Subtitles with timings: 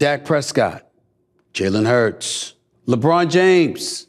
[0.00, 0.90] Dak Prescott,
[1.52, 2.54] Jalen Hurts,
[2.86, 4.06] LeBron James,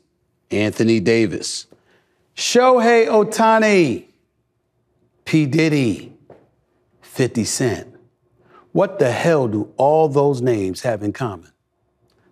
[0.50, 1.68] Anthony Davis,
[2.34, 4.06] Shohei Ohtani,
[5.26, 5.46] P.
[5.46, 6.14] Diddy,
[7.02, 7.96] 50 Cent.
[8.72, 11.52] What the hell do all those names have in common?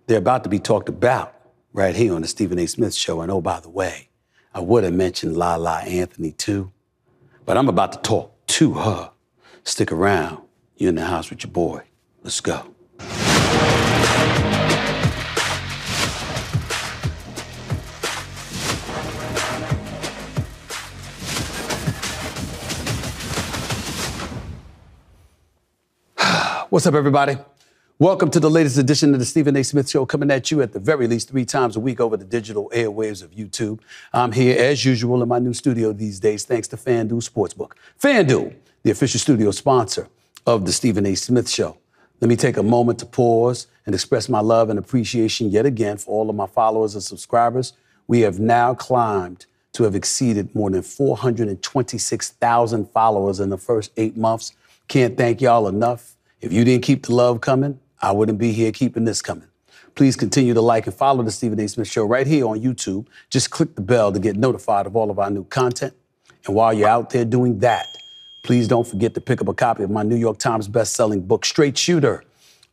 [0.08, 1.36] They're about to be talked about
[1.74, 2.66] right here on the Stephen A.
[2.66, 3.20] Smith Show.
[3.20, 4.08] And oh, by the way,
[4.54, 6.72] I would have mentioned La La Anthony too,
[7.46, 9.12] but I'm about to talk to her.
[9.66, 10.44] Stick around.
[10.78, 11.84] You're in the house with your boy.
[12.24, 12.74] Let's go.
[26.70, 27.38] What's up, everybody?
[28.02, 29.64] Welcome to the latest edition of the Stephen A.
[29.64, 32.24] Smith Show, coming at you at the very least three times a week over the
[32.24, 33.82] digital airwaves of YouTube.
[34.14, 37.74] I'm here, as usual, in my new studio these days, thanks to FanDuel Sportsbook.
[38.02, 40.08] FanDuel, the official studio sponsor
[40.48, 41.16] of the Stephen A.
[41.16, 41.76] Smith Show.
[42.22, 45.98] Let me take a moment to pause and express my love and appreciation yet again
[45.98, 47.72] for all of my followers and subscribers.
[48.08, 54.18] We have now climbed to have exceeded more than 426,000 followers in the first eight
[54.18, 54.52] months.
[54.90, 56.18] Can't thank y'all enough.
[56.42, 59.48] If you didn't keep the love coming, I wouldn't be here keeping this coming.
[59.96, 61.68] Please continue to like and follow the Stephen A.
[61.68, 63.08] Smith Show right here on YouTube.
[63.30, 65.94] Just click the bell to get notified of all of our new content.
[66.46, 67.86] And while you're out there doing that,
[68.50, 71.46] please don't forget to pick up a copy of my New York Times best-selling book,
[71.46, 72.24] Straight Shooter,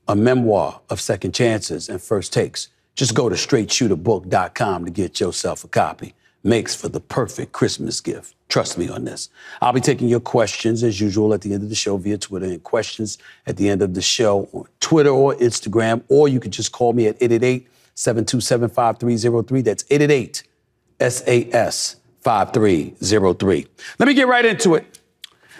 [0.08, 2.68] a memoir of second chances and first takes.
[2.94, 8.34] Just go to straightshooterbook.com to get yourself a copy makes for the perfect Christmas gift.
[8.48, 9.28] Trust me on this.
[9.60, 12.46] I'll be taking your questions as usual at the end of the show via Twitter
[12.46, 16.52] and questions at the end of the show on Twitter or Instagram, or you can
[16.52, 19.60] just call me at 888 727 5303.
[19.60, 20.42] That's 888
[21.00, 23.66] SAS 5303.
[23.98, 24.95] Let me get right into it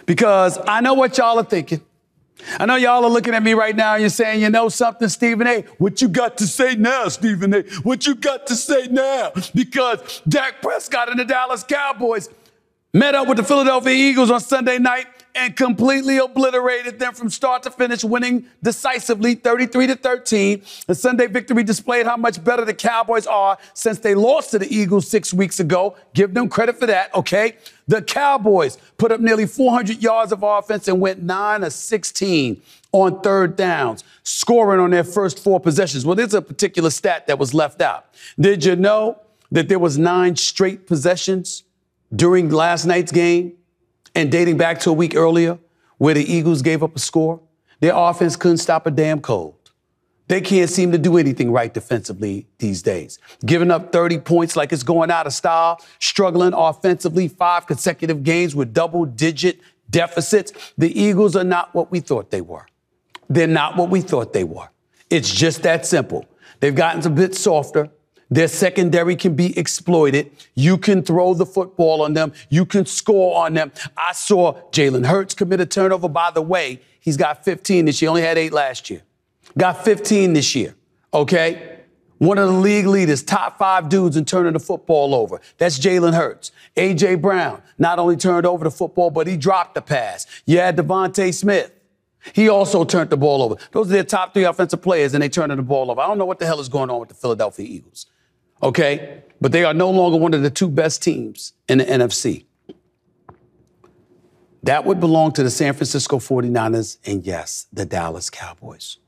[0.07, 1.83] because I know what y'all are thinking.
[2.59, 5.09] I know y'all are looking at me right now and you're saying, you know something,
[5.09, 5.62] Stephen A?
[5.79, 7.62] What you got to say now, Stephen A?
[7.83, 9.33] What you got to say now?
[9.55, 12.29] Because Dak Prescott and the Dallas Cowboys
[12.93, 15.06] met up with the Philadelphia Eagles on Sunday night
[15.37, 20.63] and completely obliterated them from start to finish, winning decisively 33 to 13.
[20.87, 24.75] The Sunday victory displayed how much better the Cowboys are since they lost to the
[24.75, 25.95] Eagles six weeks ago.
[26.15, 27.57] Give them credit for that, okay?
[27.87, 33.21] The Cowboys put up nearly 400 yards of offense and went 9 of 16 on
[33.21, 36.07] third downs, scoring on their first four possessions.
[36.07, 38.07] Well, there's a particular stat that was left out.
[38.41, 39.21] Did you know
[39.53, 41.63] that there was nine straight possessions
[42.15, 43.53] during last night's game
[44.16, 45.59] and dating back to a week earlier
[45.99, 47.41] where the Eagles gave up a score?
[47.81, 49.54] Their offense couldn't stop a damn cold.
[50.28, 53.19] They can't seem to do anything right defensively these days.
[53.44, 58.56] Giving up 30 points like it's going out of style, struggling offensively, five consecutive games
[58.56, 60.53] with double digit deficits.
[60.78, 62.66] The Eagles are not what we thought they were.
[63.28, 64.69] They're not what we thought they were.
[65.10, 66.26] It's just that simple.
[66.59, 67.91] They've gotten a bit softer.
[68.31, 70.31] Their secondary can be exploited.
[70.54, 72.32] You can throw the football on them.
[72.48, 73.72] You can score on them.
[73.97, 76.09] I saw Jalen Hurts commit a turnover.
[76.09, 79.03] By the way, he's got 15 this year, only had eight last year.
[79.56, 80.75] Got 15 this year,
[81.14, 81.76] okay?
[82.19, 85.41] One of the league leaders, top five dudes in turning the football over.
[85.58, 86.50] That's Jalen Hurts.
[86.76, 87.16] A.J.
[87.16, 90.26] Brown not only turned over the football, but he dropped the pass.
[90.47, 91.72] You had DeVonta Smith.
[92.32, 93.56] He also turned the ball over.
[93.70, 96.00] Those are their top three offensive players, and they turned the ball over.
[96.00, 98.06] I don't know what the hell is going on with the Philadelphia Eagles,
[98.62, 99.22] okay?
[99.41, 102.47] But they are no longer one of the two best teams in the NFC.
[104.62, 108.99] That would belong to the San Francisco 49ers and, yes, the Dallas Cowboys.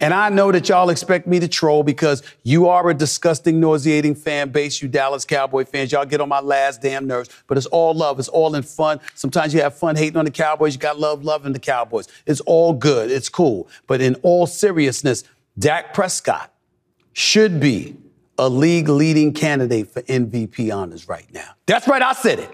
[0.00, 4.14] And I know that y'all expect me to troll because you are a disgusting, nauseating
[4.14, 5.92] fan base, you Dallas Cowboy fans.
[5.92, 8.18] Y'all get on my last damn nerves, but it's all love.
[8.18, 8.98] It's all in fun.
[9.14, 10.74] Sometimes you have fun hating on the Cowboys.
[10.74, 12.08] You got love loving the Cowboys.
[12.26, 13.10] It's all good.
[13.10, 13.68] It's cool.
[13.86, 15.22] But in all seriousness,
[15.58, 16.52] Dak Prescott
[17.12, 17.96] should be
[18.38, 21.50] a league leading candidate for MVP honors right now.
[21.66, 22.02] That's right.
[22.02, 22.50] I said it.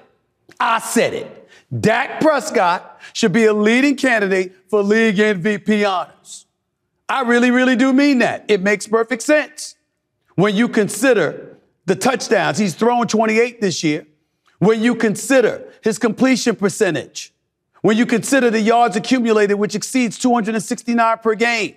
[0.60, 1.48] I said it.
[1.81, 6.47] Dak Prescott should be a leading candidate for league MVP honors.
[7.09, 8.44] I really, really do mean that.
[8.48, 9.77] It makes perfect sense.
[10.34, 14.06] When you consider the touchdowns, he's thrown 28 this year.
[14.59, 17.33] When you consider his completion percentage,
[17.80, 21.74] when you consider the yards accumulated, which exceeds 269 per game,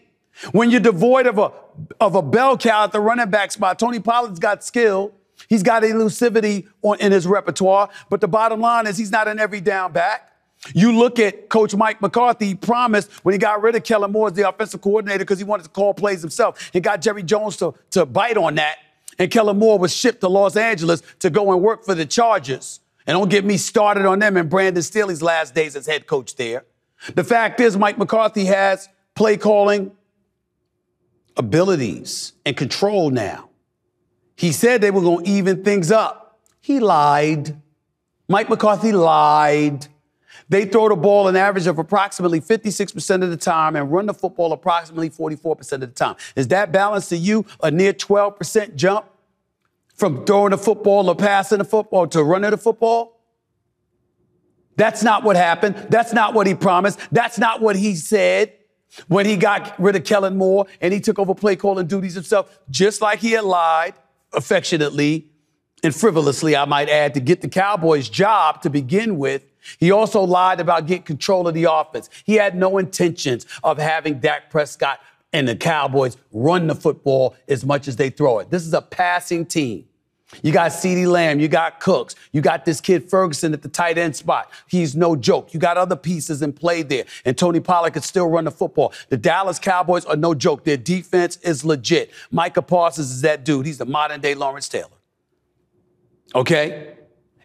[0.51, 1.51] when you're devoid of a,
[1.99, 5.13] of a bell cow at the running back spot, Tony Pollard's got skill.
[5.49, 9.39] He's got elusivity on, in his repertoire, but the bottom line is he's not an
[9.39, 10.31] every down back.
[10.73, 14.33] You look at Coach Mike McCarthy, promised when he got rid of Kellen Moore as
[14.33, 16.71] the offensive coordinator because he wanted to call plays himself.
[16.73, 18.77] He got Jerry Jones to, to bite on that.
[19.19, 22.79] And Kellen Moore was shipped to Los Angeles to go and work for the Chargers.
[23.05, 26.35] And don't get me started on them and Brandon Staley's last days as head coach
[26.35, 26.65] there.
[27.13, 29.91] The fact is, Mike McCarthy has play calling
[31.37, 33.49] abilities and control now.
[34.35, 36.39] He said they were going to even things up.
[36.61, 37.55] He lied.
[38.27, 39.87] Mike McCarthy lied.
[40.49, 44.13] They throw the ball an average of approximately 56% of the time and run the
[44.13, 46.15] football approximately 44% of the time.
[46.35, 49.05] Is that balance to you a near 12% jump
[49.95, 53.19] from throwing the football or passing the football to running the football?
[54.75, 55.87] That's not what happened.
[55.89, 56.99] That's not what he promised.
[57.11, 58.53] That's not what he said
[59.07, 62.59] when he got rid of Kellen Moore and he took over play calling duties himself,
[62.69, 63.93] just like he had lied
[64.33, 65.27] affectionately
[65.83, 69.43] and frivolously, I might add, to get the Cowboys' job to begin with.
[69.79, 72.09] He also lied about getting control of the offense.
[72.23, 74.99] He had no intentions of having Dak Prescott
[75.33, 78.49] and the Cowboys run the football as much as they throw it.
[78.49, 79.85] This is a passing team.
[80.43, 83.97] You got CeeDee Lamb, you got Cooks, you got this kid Ferguson at the tight
[83.97, 84.51] end spot.
[84.67, 85.53] He's no joke.
[85.53, 88.93] You got other pieces in play there, and Tony Pollard can still run the football.
[89.09, 90.63] The Dallas Cowboys are no joke.
[90.63, 92.11] Their defense is legit.
[92.31, 93.65] Micah Parsons is that dude.
[93.65, 94.89] He's the modern day Lawrence Taylor.
[96.33, 96.95] Okay?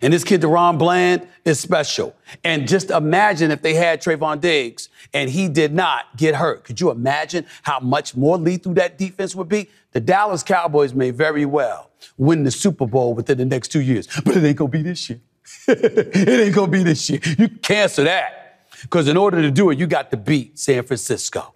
[0.03, 2.17] And this kid, DaRon Bland, is special.
[2.43, 6.65] And just imagine if they had Trevon Diggs and he did not get hurt.
[6.65, 9.69] Could you imagine how much more lethal that defense would be?
[9.93, 14.07] The Dallas Cowboys may very well win the Super Bowl within the next two years,
[14.25, 15.21] but it ain't gonna be this year.
[15.69, 17.21] it ain't gonna be this year.
[17.39, 18.37] You cancel that.
[18.83, 21.55] Because in order to do it, you got to beat San Francisco.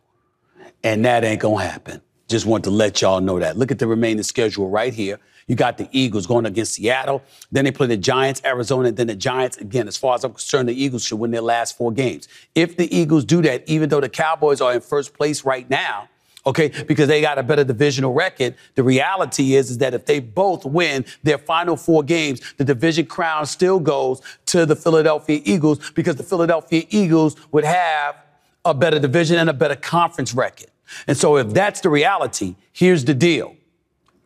[0.82, 2.02] And that ain't gonna happen.
[2.28, 3.56] Just want to let y'all know that.
[3.56, 5.18] Look at the remaining schedule right here.
[5.46, 7.22] You got the Eagles going against Seattle.
[7.52, 9.58] Then they play the Giants, Arizona, and then the Giants.
[9.58, 12.28] Again, as far as I'm concerned, the Eagles should win their last four games.
[12.54, 16.08] If the Eagles do that, even though the Cowboys are in first place right now,
[16.46, 18.54] okay, because they got a better divisional record.
[18.74, 23.06] The reality is, is that if they both win their final four games, the division
[23.06, 28.16] crown still goes to the Philadelphia Eagles because the Philadelphia Eagles would have
[28.64, 30.70] a better division and a better conference record.
[31.06, 33.56] And so if that's the reality, here's the deal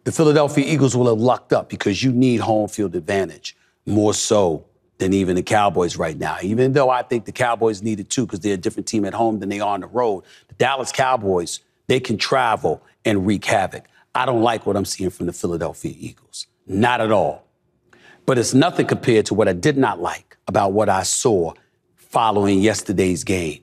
[0.05, 4.64] the Philadelphia Eagles will have lucked up because you need home field advantage more so
[4.99, 6.38] than even the Cowboys right now.
[6.43, 9.14] Even though I think the Cowboys need it too because they're a different team at
[9.14, 10.25] home than they are on the road.
[10.49, 13.85] The Dallas Cowboys, they can travel and wreak havoc.
[14.14, 16.46] I don't like what I'm seeing from the Philadelphia Eagles.
[16.67, 17.44] Not at all.
[18.26, 21.55] But it's nothing compared to what I did not like about what I saw
[21.96, 23.62] following yesterday's game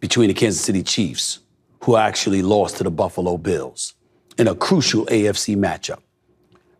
[0.00, 1.40] between the Kansas City Chiefs,
[1.82, 3.94] who actually lost to the Buffalo Bills
[4.36, 6.00] in a crucial AFC matchup.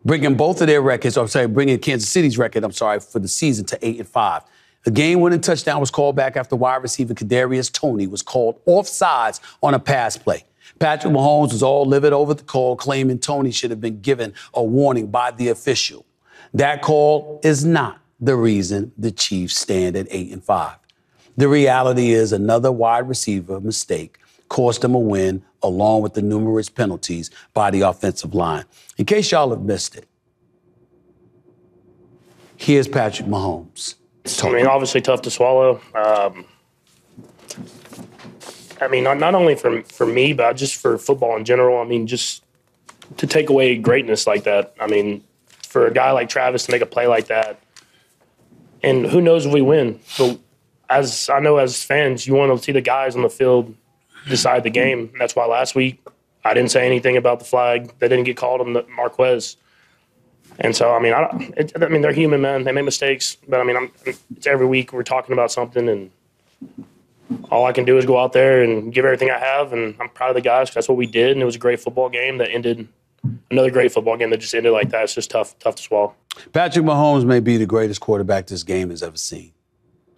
[0.03, 3.27] Bringing both of their records, I'm sorry, bringing Kansas City's record, I'm sorry, for the
[3.27, 4.43] season to eight and five.
[4.83, 9.73] The game-winning touchdown was called back after wide receiver Kadarius Toney was called offsides on
[9.73, 10.43] a pass play.
[10.79, 14.63] Patrick Mahomes was all livid over the call, claiming Toney should have been given a
[14.63, 16.05] warning by the official.
[16.53, 20.77] That call is not the reason the Chiefs stand at eight and five.
[21.37, 24.19] The reality is another wide receiver mistake
[24.49, 28.63] cost them a win, along with the numerous penalties by the offensive line.
[28.97, 30.07] In case y'all have missed it,
[32.55, 33.95] here's Patrick Mahomes.
[34.43, 35.81] I mean, obviously tough to swallow.
[35.93, 36.45] Um,
[38.81, 41.79] I mean, not, not only for for me, but just for football in general.
[41.79, 42.43] I mean, just
[43.17, 44.73] to take away greatness like that.
[44.79, 45.23] I mean,
[45.67, 47.59] for a guy like Travis to make a play like that,
[48.83, 49.99] and who knows if we win.
[50.17, 50.39] But
[50.89, 53.73] as I know, as fans, you want to see the guys on the field
[54.27, 55.11] decide the game.
[55.19, 56.01] That's why last week
[56.43, 59.57] I didn't say anything about the flag that didn't get called on the Marquez.
[60.59, 62.63] And so, I mean, I, it, I mean, they're human, man.
[62.63, 66.11] They make mistakes, but I mean, I'm, it's every week we're talking about something, and
[67.51, 69.73] all I can do is go out there and give everything I have.
[69.73, 70.67] And I'm proud of the guys.
[70.67, 72.87] Because that's what we did, and it was a great football game that ended.
[73.49, 75.05] Another great football game that just ended like that.
[75.05, 76.13] It's just tough, tough to swallow.
[76.53, 79.51] Patrick Mahomes may be the greatest quarterback this game has ever seen.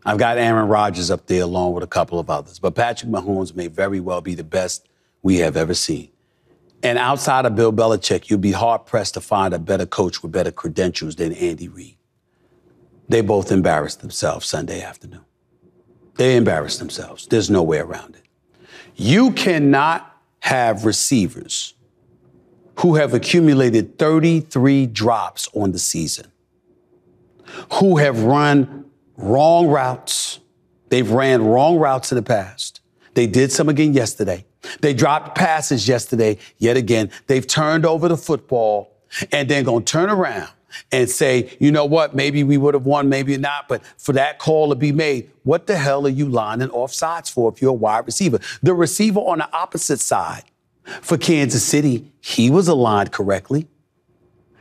[0.05, 3.55] I've got Aaron Rodgers up there along with a couple of others, but Patrick Mahomes
[3.55, 4.87] may very well be the best
[5.21, 6.09] we have ever seen.
[6.83, 10.31] And outside of Bill Belichick, you'd be hard pressed to find a better coach with
[10.31, 11.97] better credentials than Andy Reid.
[13.09, 15.26] They both embarrassed themselves Sunday afternoon.
[16.17, 17.27] They embarrassed themselves.
[17.27, 18.23] There's no way around it.
[18.95, 21.75] You cannot have receivers
[22.79, 26.27] who have accumulated 33 drops on the season,
[27.73, 30.39] who have run wrong routes.
[30.89, 32.81] They've ran wrong routes in the past.
[33.13, 34.45] They did some again yesterday.
[34.81, 37.11] They dropped passes yesterday yet again.
[37.27, 38.91] They've turned over the football
[39.31, 40.49] and then going to turn around
[40.91, 44.39] and say, you know what, maybe we would have won, maybe not, but for that
[44.39, 47.71] call to be made, what the hell are you lining off sides for if you're
[47.71, 48.39] a wide receiver?
[48.61, 50.43] The receiver on the opposite side
[51.01, 53.67] for Kansas City, he was aligned correctly.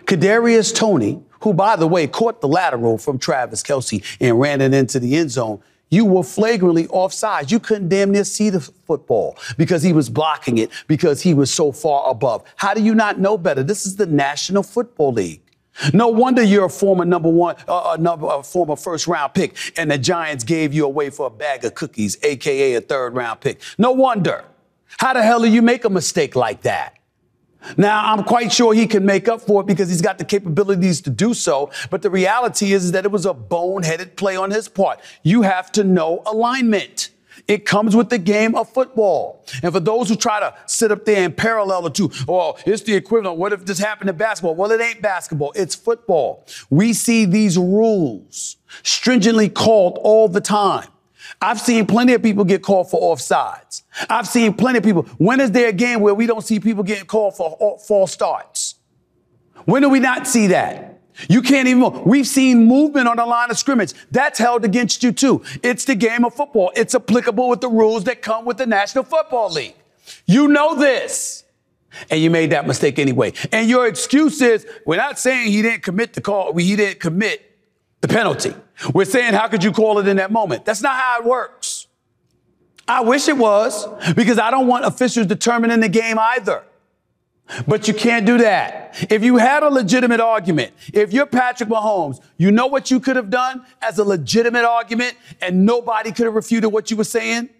[0.05, 4.73] Kadarius Toney, who, by the way, caught the lateral from Travis Kelce and ran it
[4.73, 5.61] into the end zone.
[5.91, 7.51] you were flagrantly offside.
[7.51, 11.53] You couldn't damn near see the football because he was blocking it because he was
[11.53, 12.45] so far above.
[12.57, 13.63] How do you not know better?
[13.63, 15.43] This is the National Football League.
[15.93, 19.57] No wonder you're a former number one, uh, uh number, a former first round pick,
[19.77, 23.41] and the Giants gave you away for a bag of cookies, aka a third round
[23.41, 23.61] pick.
[23.79, 24.45] No wonder.
[24.99, 26.97] How the hell do you make a mistake like that?
[27.77, 31.01] Now, I'm quite sure he can make up for it because he's got the capabilities
[31.03, 31.71] to do so.
[31.91, 35.01] But the reality is, is that it was a boneheaded play on his part.
[35.23, 37.11] You have to know alignment.
[37.49, 39.45] It comes with the game of football.
[39.63, 42.83] And for those who try to sit up there and parallel the two, oh, it's
[42.83, 43.39] the equivalent.
[43.39, 44.57] What if this happened in basketball?
[44.57, 45.53] Well, it ain't basketball.
[45.55, 46.45] It's football.
[46.71, 50.89] We see these rules stringently called all the time.
[51.41, 53.83] I've seen plenty of people get called for offsides.
[54.09, 55.03] I've seen plenty of people.
[55.19, 58.77] When is there a game where we don't see people getting called for false starts?
[59.65, 60.96] When do we not see that?
[61.29, 63.93] You can't even, we've seen movement on the line of scrimmage.
[64.11, 65.43] That's held against you too.
[65.63, 66.73] It's the game of football.
[66.77, 69.75] It's applicable with the rules that come with the National Football League.
[70.27, 71.45] You know this.
[72.11, 73.33] And you made that mistake anyway.
[73.53, 77.43] And your excuse is, we're not saying he didn't commit the call, he didn't commit
[78.03, 78.55] the penalty.
[78.93, 80.67] We're saying, how could you call it in that moment?
[80.67, 81.87] That's not how it works.
[82.87, 86.63] I wish it was because I don't want officials determining the game either.
[87.67, 89.07] But you can't do that.
[89.11, 93.17] If you had a legitimate argument, if you're Patrick Mahomes, you know what you could
[93.17, 97.51] have done as a legitimate argument and nobody could have refuted what you were saying?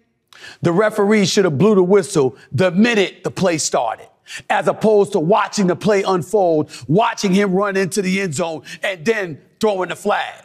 [0.61, 4.07] The referee should have blew the whistle the minute the play started,
[4.49, 9.05] as opposed to watching the play unfold, watching him run into the end zone and
[9.05, 10.43] then throwing the flag.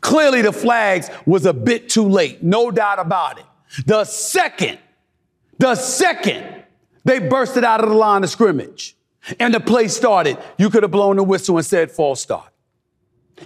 [0.00, 3.44] Clearly, the flags was a bit too late, no doubt about it.
[3.86, 4.78] The second,
[5.58, 6.55] the second
[7.06, 8.96] they bursted out of the line of scrimmage
[9.38, 12.52] and the play started, you could have blown the whistle and said false start.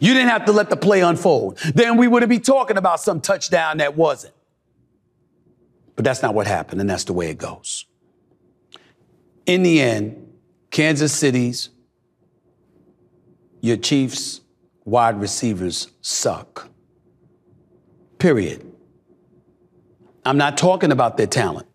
[0.01, 1.59] You didn't have to let the play unfold.
[1.75, 4.33] Then we wouldn't be talking about some touchdown that wasn't.
[5.95, 7.85] But that's not what happened, and that's the way it goes.
[9.45, 10.33] In the end,
[10.71, 11.69] Kansas City's,
[13.61, 14.41] your Chiefs,
[14.87, 16.71] wide receivers suck.
[18.19, 18.67] Period.
[20.25, 21.67] I'm not talking about their talent.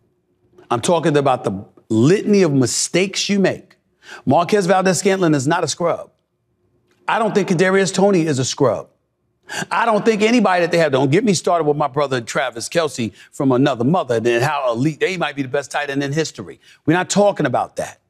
[0.71, 3.77] I'm talking about the litany of mistakes you make.
[4.25, 6.11] Marquez Valdes-Scantling is not a scrub.
[7.07, 8.89] I don't think Kadarius Toney is a scrub.
[9.69, 10.91] I don't think anybody that they have.
[10.91, 14.99] Don't get me started with my brother Travis Kelce from another mother and how elite
[14.99, 16.59] they might be the best tight end in history.
[16.85, 18.01] We're not talking about that.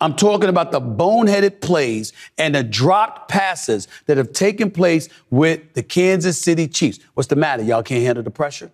[0.00, 5.74] I'm talking about the boneheaded plays and the dropped passes that have taken place with
[5.74, 6.98] the Kansas City Chiefs.
[7.14, 7.62] What's the matter?
[7.62, 8.70] Y'all can't handle the pressure?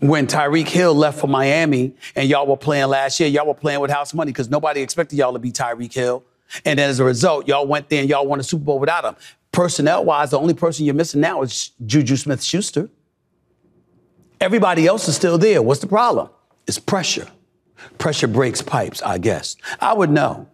[0.00, 3.80] When Tyreek Hill left for Miami and y'all were playing last year, y'all were playing
[3.80, 6.22] with house money because nobody expected y'all to be Tyreek Hill.
[6.64, 9.16] And as a result, y'all went there and y'all won a Super Bowl without him.
[9.52, 12.90] Personnel wise, the only person you're missing now is Juju Smith Schuster.
[14.40, 15.62] Everybody else is still there.
[15.62, 16.28] What's the problem?
[16.66, 17.28] It's pressure.
[17.98, 19.56] Pressure breaks pipes, I guess.
[19.80, 20.48] I would know.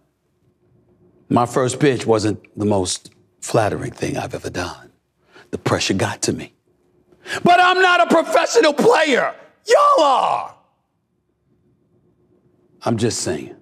[1.29, 4.91] My first pitch wasn't the most flattering thing I've ever done.
[5.51, 6.52] The pressure got to me.
[7.43, 9.33] But I'm not a professional player.
[9.65, 10.55] Y'all are.
[12.83, 13.55] I'm just saying.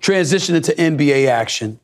[0.00, 1.80] Transitioning to NBA action.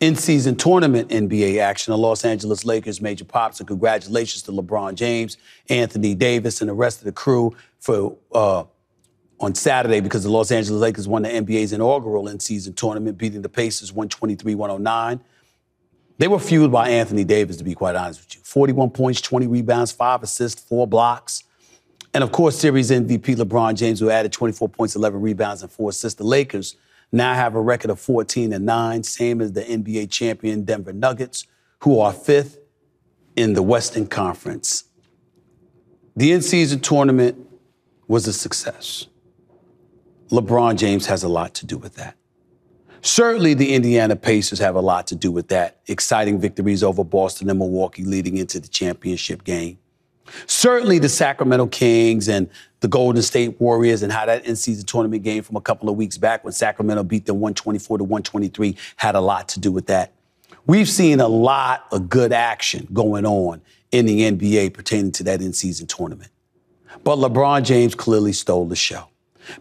[0.00, 4.94] In season tournament NBA action, the Los Angeles Lakers major pops and congratulations to LeBron
[4.94, 5.36] James,
[5.68, 8.62] Anthony Davis, and the rest of the crew for uh,
[9.40, 13.48] on Saturday because the Los Angeles Lakers won the NBA's inaugural in-season tournament, beating the
[13.48, 15.20] Pacers 123-109.
[16.18, 18.40] They were fueled by Anthony Davis, to be quite honest with you.
[18.42, 21.44] 41 points, 20 rebounds, five assists, four blocks.
[22.12, 25.90] And of course, series MVP LeBron James, who added 24 points, 11 rebounds, and four
[25.90, 26.18] assists.
[26.18, 26.76] The Lakers
[27.12, 31.46] now have a record of 14 and 9, same as the NBA champion Denver Nuggets,
[31.80, 32.58] who are fifth
[33.36, 34.84] in the Western Conference.
[36.16, 37.38] The in season tournament
[38.08, 39.06] was a success.
[40.30, 42.16] LeBron James has a lot to do with that.
[43.02, 45.80] Certainly, the Indiana Pacers have a lot to do with that.
[45.86, 49.78] Exciting victories over Boston and Milwaukee leading into the championship game.
[50.46, 52.48] Certainly, the Sacramento Kings and
[52.80, 56.18] the Golden State Warriors and how that in-season tournament game from a couple of weeks
[56.18, 60.12] back when Sacramento beat them 124 to 123 had a lot to do with that.
[60.66, 65.40] We've seen a lot of good action going on in the NBA pertaining to that
[65.40, 66.30] in-season tournament.
[67.04, 69.08] But LeBron James clearly stole the show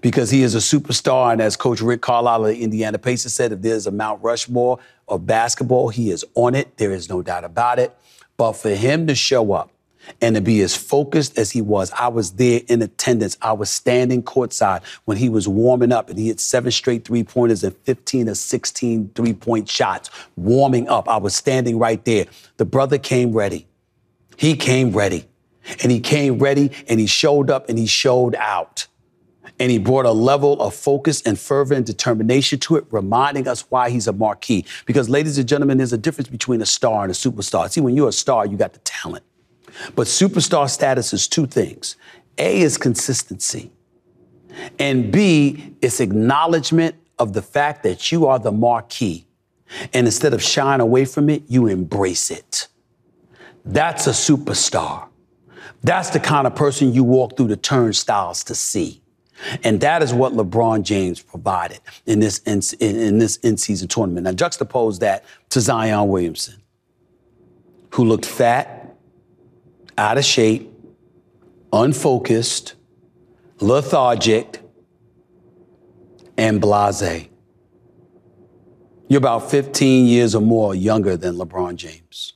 [0.02, 1.32] because he is a superstar.
[1.32, 4.80] And as Coach Rick Carlisle of the Indiana Pacers said, if there's a Mount Rushmore
[5.08, 6.78] of basketball, he is on it.
[6.78, 7.96] There is no doubt about it.
[8.38, 9.72] But for him to show up
[10.22, 13.38] and to be as focused as he was, I was there in attendance.
[13.42, 17.24] I was standing courtside when he was warming up and he hit seven straight three
[17.24, 21.10] pointers and 15 or 16 three point shots warming up.
[21.10, 22.26] I was standing right there.
[22.58, 23.68] The brother came ready.
[24.38, 25.28] He came ready.
[25.84, 28.88] And he came ready and he showed up and he showed out.
[29.60, 33.62] And he brought a level of focus and fervor and determination to it, reminding us
[33.70, 34.66] why he's a marquee.
[34.86, 37.70] Because, ladies and gentlemen, there's a difference between a star and a superstar.
[37.70, 39.24] See, when you're a star, you got the talent.
[39.96, 41.98] But superstar status is two things
[42.38, 43.72] A is consistency,
[44.80, 49.26] and B is acknowledgement of the fact that you are the marquee.
[49.94, 52.68] And instead of shying away from it, you embrace it.
[53.66, 55.08] That's a superstar.
[55.84, 59.02] That's the kind of person you walk through the turnstiles to see.
[59.64, 64.26] And that is what LeBron James provided in this in, in this in-season tournament.
[64.26, 66.62] Now juxtapose that to Zion Williamson,
[67.92, 68.96] who looked fat,
[69.98, 70.72] out of shape,
[71.72, 72.76] unfocused,
[73.60, 74.62] lethargic,
[76.38, 77.30] and blasé.
[79.10, 82.34] You're about 15 years or more younger than LeBron James.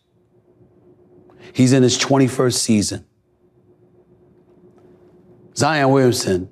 [1.53, 3.05] He's in his 21st season.
[5.55, 6.49] Zion Williamson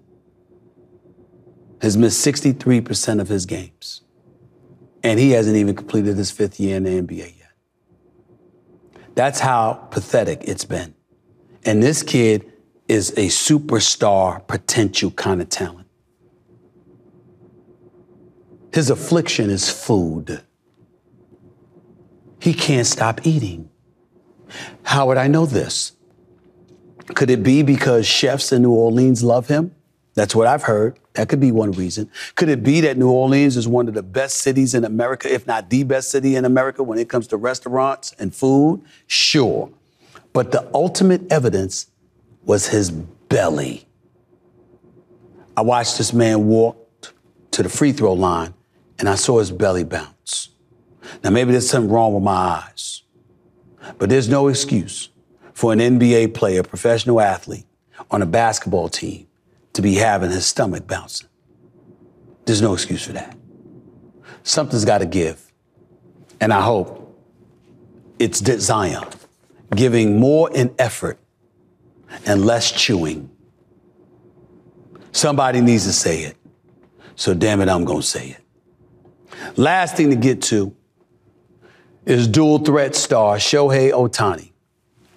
[1.82, 4.02] has missed 63% of his games.
[5.04, 7.52] And he hasn't even completed his fifth year in the NBA yet.
[9.16, 10.94] That's how pathetic it's been.
[11.66, 12.52] And this kid
[12.88, 15.88] is a superstar potential kind of talent.
[18.74, 20.42] His affliction is food.
[22.40, 23.70] He can't stop eating.
[24.84, 25.94] How would I know this?
[27.16, 29.76] Could it be because chefs in New Orleans love him?
[30.14, 31.00] That's what I've heard.
[31.20, 32.10] That could be one reason.
[32.36, 35.46] Could it be that New Orleans is one of the best cities in America, if
[35.46, 38.82] not the best city in America when it comes to restaurants and food?
[39.08, 39.70] Sure.
[40.32, 41.88] But the ultimate evidence
[42.46, 43.86] was his belly.
[45.58, 47.14] I watched this man walk
[47.52, 48.54] to the free throw line
[48.98, 50.52] and I saw his belly bounce.
[51.22, 53.04] Now, maybe there's something wrong with my eyes,
[53.98, 55.10] but there's no excuse
[55.54, 57.66] for an NBA player, professional athlete
[58.10, 59.26] on a basketball team
[59.80, 61.30] to be having his stomach bouncing.
[62.46, 63.38] There's no excuse for that.
[64.44, 65.54] Something's got to give.
[66.42, 67.18] And I hope
[68.18, 69.08] it's Zion
[69.74, 71.18] giving more in effort
[72.26, 73.30] and less chewing.
[75.14, 76.36] Somebody needs to say it.
[77.16, 79.58] So damn it, I'm going to say it.
[79.58, 80.76] Last thing to get to
[82.06, 84.52] is dual threat star Shohei Ohtani,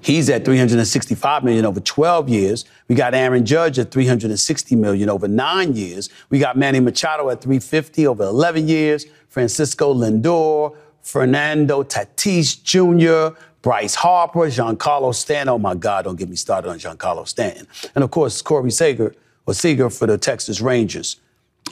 [0.03, 2.65] He's at 365 million over 12 years.
[2.89, 6.11] We got Aaron Judge at 360 million over nine years.
[6.29, 9.07] We got Manny Machado at 350 over 11 years.
[9.29, 15.51] Francisco Lindor, Fernando Tatis Jr., Bryce Harper, Giancarlo Stanton.
[15.51, 17.67] Oh my God, don't get me started on Giancarlo Stanton.
[17.95, 19.15] And of course, Corey Seager
[19.47, 21.21] or Seager for the Texas Rangers.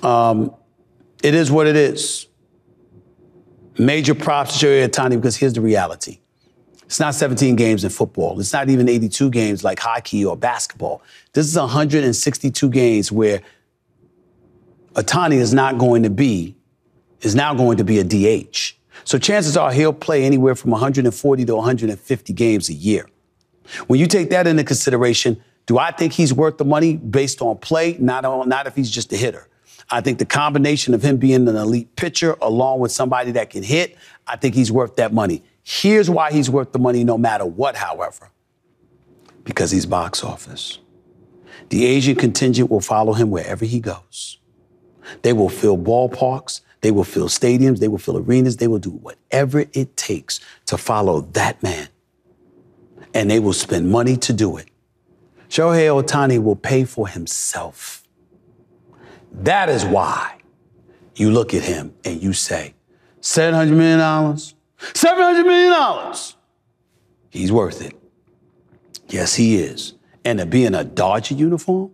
[0.02, 0.54] Um,
[1.22, 2.26] it is what it is.
[3.78, 6.18] Major props to Shohei Ohtani because here's the reality.
[6.84, 8.38] It's not 17 games in football.
[8.40, 11.02] It's not even 82 games like hockey or basketball.
[11.32, 13.42] This is 162 games where
[14.94, 16.56] Ohtani is not going to be,
[17.20, 18.76] is now going to be a DH.
[19.04, 23.06] So chances are he'll play anywhere from 140 to 150 games a year.
[23.86, 27.58] When you take that into consideration, do I think he's worth the money based on
[27.58, 27.96] play?
[27.98, 29.46] Not on, not if he's just a hitter.
[29.90, 33.62] I think the combination of him being an elite pitcher along with somebody that can
[33.62, 35.42] hit, I think he's worth that money.
[35.62, 38.30] Here's why he's worth the money no matter what, however.
[39.44, 40.78] Because he's box office.
[41.70, 44.38] The Asian contingent will follow him wherever he goes.
[45.22, 48.90] They will fill ballparks, they will fill stadiums, they will fill arenas, they will do
[48.90, 51.88] whatever it takes to follow that man.
[53.12, 54.68] And they will spend money to do it.
[55.48, 58.04] Shohei Ohtani will pay for himself.
[59.32, 60.38] That is why
[61.16, 62.74] you look at him and you say,
[63.20, 66.14] $700 million, $700 million.
[67.30, 67.94] He's worth it.
[69.08, 69.94] Yes, he is.
[70.24, 71.92] And to be in a Dodger uniform,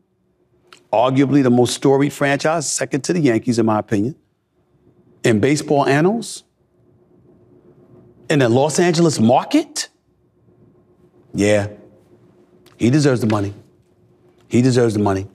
[0.93, 4.15] arguably the most storied franchise, second to the Yankees, in my opinion,
[5.27, 6.45] in baseball annals,
[8.31, 9.89] in the Los Angeles market,
[11.35, 11.67] yeah,
[12.77, 13.53] he deserves the money.
[14.49, 15.27] He deserves the money.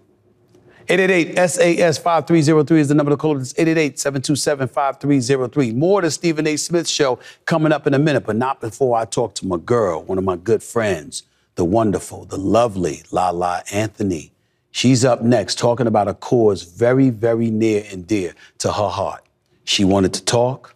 [0.87, 3.37] 888-SAS-5303 is the number to call.
[3.37, 5.75] It's 888-727-5303.
[5.75, 6.57] More to Stephen A.
[6.57, 10.01] Smith show coming up in a minute, but not before I talk to my girl,
[10.03, 11.21] one of my good friends,
[11.55, 14.31] the wonderful, the lovely La La Anthony.
[14.71, 19.25] She's up next talking about a cause very, very near and dear to her heart.
[19.71, 20.75] She wanted to talk.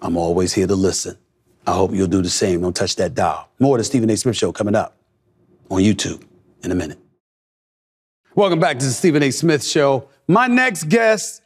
[0.00, 1.18] I'm always here to listen.
[1.66, 2.60] I hope you'll do the same.
[2.60, 3.48] Don't touch that dial.
[3.58, 4.16] More of the Stephen A.
[4.16, 4.96] Smith show coming up
[5.68, 6.22] on YouTube
[6.62, 7.00] in a minute.
[8.36, 9.32] Welcome back to the Stephen A.
[9.32, 10.08] Smith Show.
[10.28, 11.42] My next guest,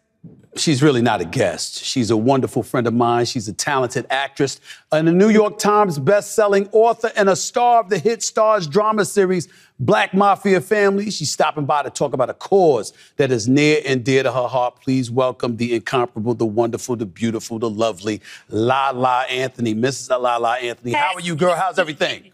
[0.56, 1.84] she's really not a guest.
[1.84, 3.26] She's a wonderful friend of mine.
[3.26, 4.60] She's a talented actress,
[4.92, 9.04] and a New York Times best-selling author, and a star of the hit Starz drama
[9.04, 11.10] series Black Mafia Family.
[11.10, 14.48] She's stopping by to talk about a cause that is near and dear to her
[14.48, 14.80] heart.
[14.80, 19.74] Please welcome the incomparable, the wonderful, the beautiful, the lovely La La Anthony.
[19.74, 20.10] Mrs.
[20.20, 21.54] La La Anthony, how are you, girl?
[21.54, 22.32] How's everything?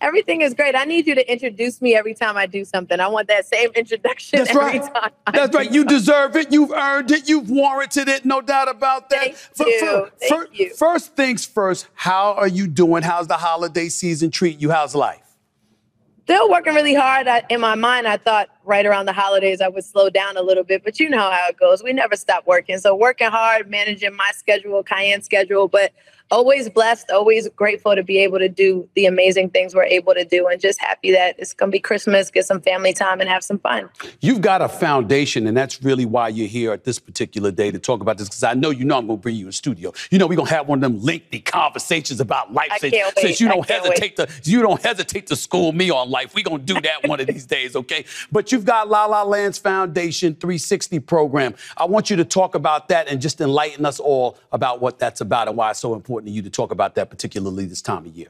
[0.00, 0.74] Everything is great.
[0.74, 2.98] I need you to introduce me every time I do something.
[3.00, 5.12] I want that same introduction That's every right.
[5.32, 5.70] That's right.
[5.70, 6.52] You deserve it.
[6.52, 7.28] You've earned it.
[7.28, 8.24] You've warranted it.
[8.24, 9.36] No doubt about that.
[9.36, 10.08] Thank you.
[10.20, 10.74] Thank you.
[10.74, 13.02] First things first, how are you doing?
[13.02, 14.70] How's the holiday season treating you?
[14.70, 15.18] How's life?
[16.24, 17.26] Still working really hard.
[17.26, 20.42] I, in my mind, I thought right around the holidays I would slow down a
[20.42, 21.82] little bit, but you know how it goes.
[21.82, 22.78] We never stop working.
[22.78, 25.92] So working hard, managing my schedule, Kiyan schedule, but
[26.30, 30.24] always blessed, always grateful to be able to do the amazing things we're able to
[30.24, 33.44] do, and just happy that it's gonna be Christmas, get some family time, and have
[33.44, 33.88] some fun.
[34.20, 37.78] You've got a foundation, and that's really why you're here at this particular day to
[37.78, 38.28] talk about this.
[38.28, 39.92] Because I know you know I'm going to bring you in studio.
[40.10, 42.70] You know we're going to have one of them lengthy conversations about life.
[42.78, 46.34] Since, since you don't hesitate to you don't hesitate to school me on life.
[46.34, 48.04] We're going to do that one of these days, okay?
[48.30, 51.54] But you've got La La Land's Foundation 360 program.
[51.76, 55.20] I want you to talk about that and just enlighten us all about what that's
[55.20, 58.06] about and why it's so important to you to talk about that, particularly this time
[58.06, 58.28] of year.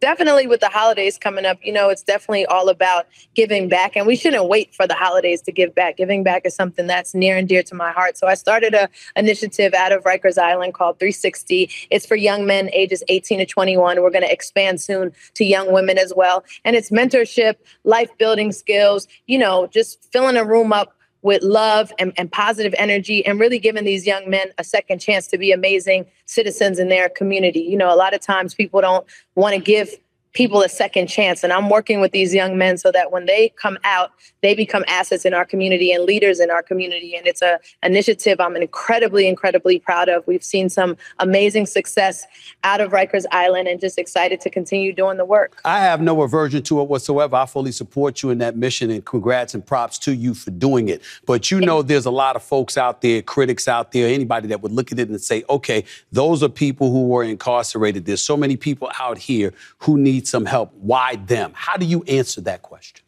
[0.00, 3.96] Definitely with the holidays coming up, you know, it's definitely all about giving back.
[3.96, 5.96] And we shouldn't wait for the holidays to give back.
[5.96, 8.16] Giving back is something that's near and dear to my heart.
[8.16, 11.70] So I started a initiative out of Rikers Island called 360.
[11.90, 14.02] It's for young men ages 18 to 21.
[14.02, 16.44] We're going to expand soon to young women as well.
[16.64, 21.92] And it's mentorship, life building skills, you know, just filling a room up with love
[21.98, 25.52] and, and positive energy and really giving these young men a second chance to be
[25.52, 27.60] amazing citizens in their community.
[27.60, 29.90] You know, a lot of times people don't want to give
[30.36, 31.42] people a second chance.
[31.42, 34.84] And I'm working with these young men so that when they come out, they become
[34.86, 37.16] assets in our community and leaders in our community.
[37.16, 40.26] And it's a initiative I'm incredibly, incredibly proud of.
[40.26, 42.26] We've seen some amazing success
[42.62, 45.58] out of Rikers Island and just excited to continue doing the work.
[45.64, 47.34] I have no aversion to it whatsoever.
[47.34, 50.90] I fully support you in that mission, and congrats and props to you for doing
[50.90, 51.02] it.
[51.24, 54.60] But you know, there's a lot of folks out there, critics out there, anybody that
[54.62, 58.04] would look at it and say, okay, those are people who were incarcerated.
[58.04, 60.72] There's so many people out here who need some help.
[60.74, 61.52] Why them?
[61.54, 63.05] How do you answer that question?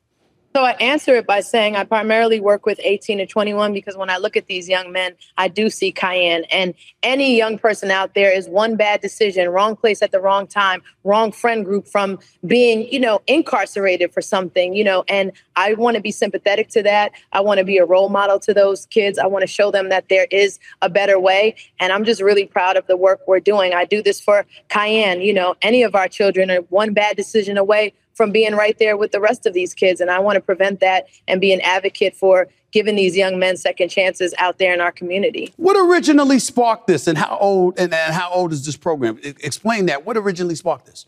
[0.55, 4.09] So I answer it by saying I primarily work with 18 to 21 because when
[4.09, 6.47] I look at these young men, I do see Kiyan.
[6.51, 10.47] And any young person out there is one bad decision, wrong place at the wrong
[10.47, 15.75] time, wrong friend group from being, you know, incarcerated for something, you know, and I
[15.75, 17.13] want to be sympathetic to that.
[17.33, 19.19] I want to be a role model to those kids.
[19.19, 21.57] I want to show them that there is a better way.
[21.79, 23.75] And I'm just really proud of the work we're doing.
[23.75, 27.59] I do this for Kiyan, you know, any of our children are one bad decision
[27.59, 30.01] away from being right there with the rest of these kids.
[30.01, 33.57] And I want to prevent that and be an advocate for giving these young men
[33.57, 35.55] second chances out there in our community.
[35.57, 39.19] What originally sparked this, and how old and, and how old is this program?
[39.23, 40.05] E- explain that.
[40.05, 41.07] What originally sparked this?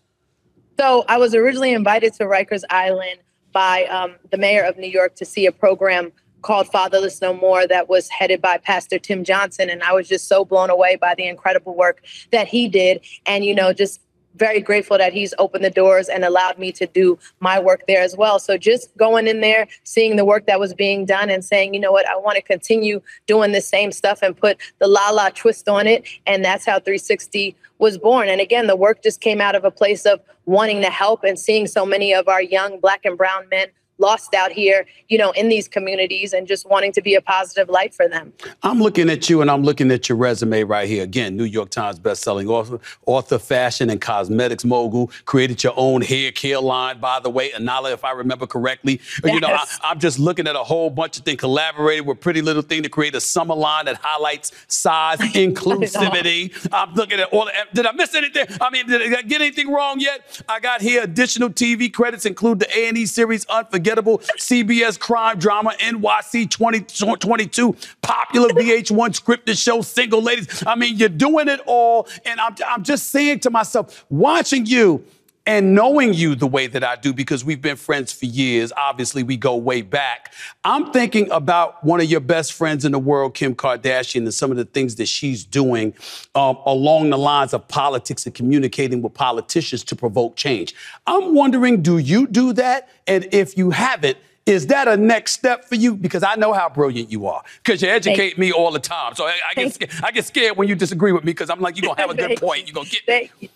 [0.78, 3.18] So I was originally invited to Rikers Island
[3.52, 7.66] by um, the mayor of New York to see a program called Fatherless No More
[7.66, 9.68] that was headed by Pastor Tim Johnson.
[9.68, 13.04] And I was just so blown away by the incredible work that he did.
[13.26, 14.00] And, you know, just
[14.36, 18.02] very grateful that he's opened the doors and allowed me to do my work there
[18.02, 18.38] as well.
[18.38, 21.80] So just going in there, seeing the work that was being done and saying, you
[21.80, 25.30] know what, I want to continue doing the same stuff and put the la la
[25.30, 26.06] twist on it.
[26.26, 28.28] And that's how 360 was born.
[28.28, 31.38] And again, the work just came out of a place of wanting to help and
[31.38, 33.68] seeing so many of our young black and brown men
[34.00, 37.68] lost out here, you know, in these communities and just wanting to be a positive
[37.68, 38.32] light for them.
[38.62, 41.04] I'm looking at you and I'm looking at your resume right here.
[41.04, 46.32] Again, New York Times bestselling author, author, fashion and cosmetics mogul, created your own hair
[46.32, 49.00] care line, by the way, Anala, if I remember correctly.
[49.22, 49.34] Yes.
[49.34, 52.42] You know, I, am just looking at a whole bunch of things, collaborated with Pretty
[52.42, 56.68] Little Thing to create a summer line that highlights size, inclusivity.
[56.72, 58.46] I'm looking at all, did I miss anything?
[58.60, 60.42] I mean, did I get anything wrong yet?
[60.48, 65.70] I got here additional TV credits include the A&E series Unforgettable unforgettable CBS crime drama
[65.80, 70.62] NYC 2022, popular VH1 scripted show Single Ladies.
[70.66, 72.08] I mean, you're doing it all.
[72.24, 75.04] And I'm, I'm just saying to myself, watching you,
[75.46, 79.22] and knowing you the way that I do, because we've been friends for years, obviously
[79.22, 80.32] we go way back,
[80.64, 84.50] I'm thinking about one of your best friends in the world, Kim Kardashian, and some
[84.50, 85.94] of the things that she's doing
[86.34, 90.74] um, along the lines of politics and communicating with politicians to provoke change.
[91.06, 92.88] I'm wondering, do you do that?
[93.06, 95.94] And if you haven't, is that a next step for you?
[95.96, 97.42] Because I know how brilliant you are.
[97.62, 99.14] Because you educate me all the time.
[99.14, 101.60] So I, I get scared, I get scared when you disagree with me because I'm
[101.60, 102.66] like, you're gonna have a good point.
[102.66, 103.50] You're gonna get me.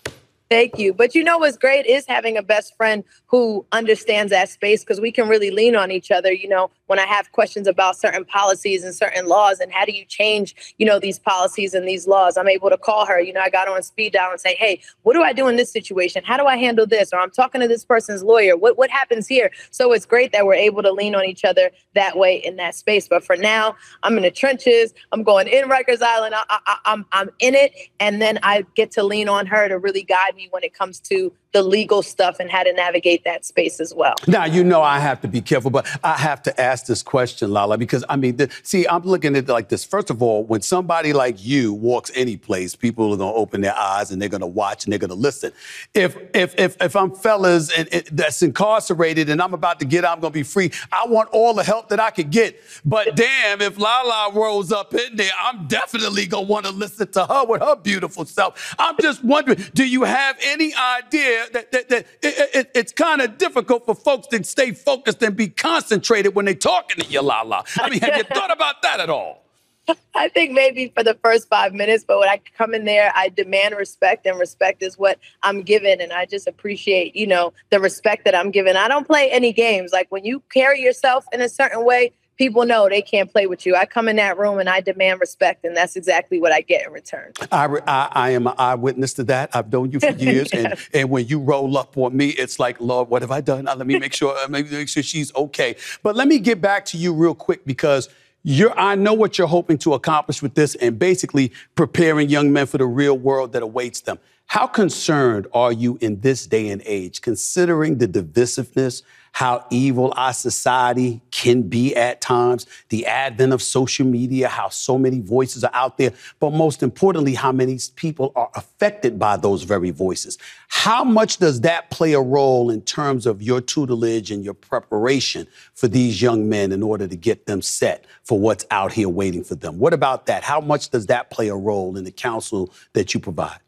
[0.55, 0.95] Thank you.
[0.95, 5.01] But you know what's great is having a best friend who understands that space because
[5.01, 6.33] we can really lean on each other.
[6.33, 9.91] You know, when I have questions about certain policies and certain laws and how do
[9.91, 13.21] you change, you know, these policies and these laws, I'm able to call her.
[13.21, 15.57] You know, I got on speed dial and say, hey, what do I do in
[15.57, 16.23] this situation?
[16.23, 17.13] How do I handle this?
[17.13, 18.57] Or I'm talking to this person's lawyer.
[18.57, 19.51] What what happens here?
[19.73, 22.77] So it's great that we're able to lean on each other that way in that
[22.77, 23.09] space.
[23.09, 24.95] But for now, I'm in the trenches.
[25.11, 26.37] I'm going in Rikers Island.
[26.37, 29.79] I, I, I'm I'm in it, and then I get to lean on her to
[29.79, 33.45] really guide me when it comes to the legal stuff and how to navigate that
[33.45, 34.15] space as well.
[34.27, 37.53] Now, you know, I have to be careful, but I have to ask this question,
[37.53, 39.85] Lala, because I mean, the, see, I'm looking at it like this.
[39.85, 43.61] First of all, when somebody like you walks any place, people are going to open
[43.61, 45.53] their eyes and they're going to watch and they're going to listen.
[45.95, 50.05] If if if if I'm fellas and, and that's incarcerated and I'm about to get
[50.05, 50.73] out, I'm going to be free.
[50.91, 52.61] I want all the help that I could get.
[52.85, 57.07] But damn, if Lala rolls up in there, I'm definitely going to want to listen
[57.13, 58.75] to her with her beautiful self.
[58.77, 61.44] I'm just wondering, do you have any idea?
[61.53, 65.37] That, that, that it, it, it's kind of difficult for folks to stay focused and
[65.37, 67.63] be concentrated when they're talking to you, la la.
[67.79, 69.45] I mean, have you thought about that at all?
[70.15, 73.29] I think maybe for the first five minutes, but when I come in there, I
[73.29, 76.01] demand respect, and respect is what I'm given.
[76.01, 78.77] And I just appreciate, you know, the respect that I'm given.
[78.77, 79.93] I don't play any games.
[79.93, 83.67] Like when you carry yourself in a certain way, people know they can't play with
[83.67, 83.77] you.
[83.77, 86.87] I come in that room and I demand respect, and that's exactly what I get
[86.87, 87.33] in return.
[87.53, 89.51] I, I, I am an eyewitness to that.
[89.55, 90.65] I've known you for years, yes.
[90.65, 93.65] and, and when you roll up on me, it's like, Lord, what have I done?
[93.65, 95.77] let me make sure, make sure she's okay.
[96.03, 98.09] But let me get back to you real quick because.
[98.47, 102.67] You're, I know what you're hoping to accomplish with this and basically preparing young men
[102.67, 104.19] for the real world that awaits them.
[104.47, 109.03] How concerned are you in this day and age, considering the divisiveness,
[109.35, 114.97] how evil our society can be at times, the advent of social media, how so
[114.97, 119.65] many voices are out there, but most importantly, how many people are affected by those
[119.65, 120.39] very voices.
[120.69, 125.49] How much does that play a role in terms of your tutelage and your preparation
[125.75, 129.43] for these young men in order to get them set for what's out here waiting
[129.43, 129.81] for them?
[129.81, 130.45] What about that?
[130.45, 133.59] How much does that play a role in the counsel that you provide?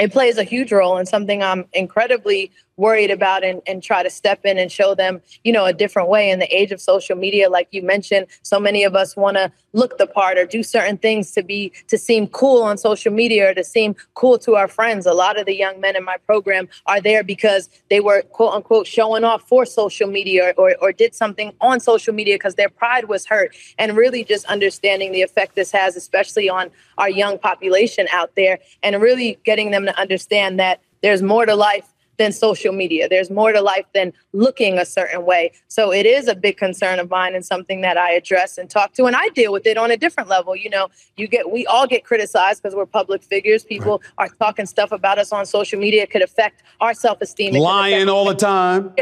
[0.00, 2.50] It plays a huge role and something I'm incredibly
[2.80, 6.08] worried about and, and try to step in and show them, you know, a different
[6.08, 7.50] way in the age of social media.
[7.50, 10.96] Like you mentioned, so many of us want to look the part or do certain
[10.96, 14.66] things to be to seem cool on social media or to seem cool to our
[14.66, 15.06] friends.
[15.06, 18.54] A lot of the young men in my program are there because they were quote
[18.54, 22.70] unquote showing off for social media or, or did something on social media because their
[22.70, 23.54] pride was hurt.
[23.78, 28.58] And really just understanding the effect this has, especially on our young population out there,
[28.82, 31.89] and really getting them to understand that there's more to life
[32.20, 33.08] than social media.
[33.08, 35.52] There's more to life than looking a certain way.
[35.68, 38.92] So it is a big concern of mine and something that I address and talk
[38.94, 39.06] to.
[39.06, 40.54] And I deal with it on a different level.
[40.54, 43.64] You know, you get we all get criticized because we're public figures.
[43.64, 44.30] People right.
[44.30, 46.02] are talking stuff about us on social media.
[46.02, 47.54] It could affect our self-esteem.
[47.54, 48.92] Lying all the time.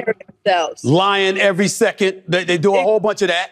[0.45, 0.85] Themselves.
[0.85, 2.23] Lying every second.
[2.29, 3.51] They, they do a whole bunch of that.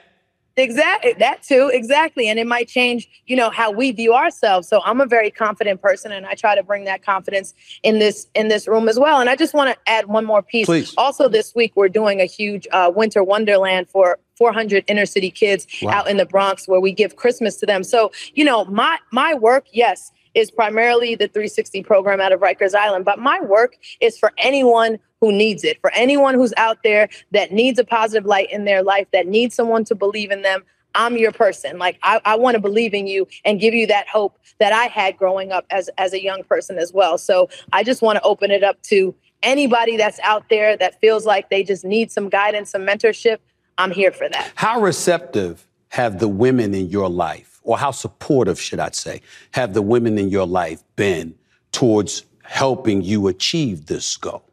[0.56, 1.12] Exactly.
[1.18, 1.70] That too.
[1.72, 2.28] Exactly.
[2.28, 4.68] And it might change, you know, how we view ourselves.
[4.68, 8.26] So I'm a very confident person and I try to bring that confidence in this
[8.34, 9.20] in this room as well.
[9.20, 10.66] And I just want to add one more piece.
[10.66, 10.94] Please.
[10.96, 15.66] Also this week we're doing a huge uh, winter wonderland for 400 inner city kids
[15.82, 15.92] wow.
[15.92, 17.82] out in the Bronx where we give Christmas to them.
[17.84, 22.74] So, you know, my my work, yes, is primarily the 360 program out of Rikers
[22.74, 27.08] Island, but my work is for anyone who needs it, for anyone who's out there
[27.32, 30.62] that needs a positive light in their life, that needs someone to believe in them.
[30.94, 31.78] I'm your person.
[31.78, 34.84] Like I, I want to believe in you and give you that hope that I
[34.84, 37.18] had growing up as as a young person as well.
[37.18, 41.26] So I just want to open it up to anybody that's out there that feels
[41.26, 43.38] like they just need some guidance, some mentorship.
[43.78, 44.52] I'm here for that.
[44.54, 49.22] How receptive have the women in your life, or how supportive, should I say,
[49.52, 51.34] have the women in your life been
[51.72, 54.46] towards helping you achieve this goal?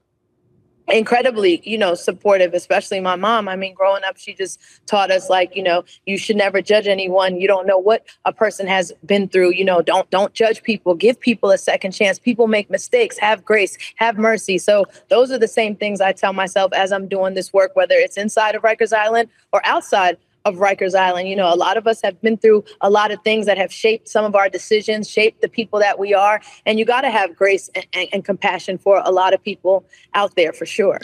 [0.88, 3.48] incredibly, you know, supportive, especially my mom.
[3.48, 6.88] I mean, growing up, she just taught us like, you know, you should never judge
[6.88, 7.40] anyone.
[7.40, 9.54] You don't know what a person has been through.
[9.54, 10.96] You know, don't don't judge people.
[10.96, 12.20] Give people a second chance.
[12.20, 13.18] People make mistakes.
[13.18, 13.78] Have grace.
[13.96, 14.58] Have mercy.
[14.58, 17.96] So those are the same things I tell myself as I'm doing this work, whether
[17.96, 21.30] it's inside of Rikers Island or outside of Rikers Island.
[21.30, 23.72] You know, a lot of us have been through a lot of things that have
[23.72, 26.42] shaped some of our decisions, shaped the people that we are.
[26.66, 29.86] And you got to have grace and, and, and, compassion for a lot of people
[30.14, 31.00] out there for sure.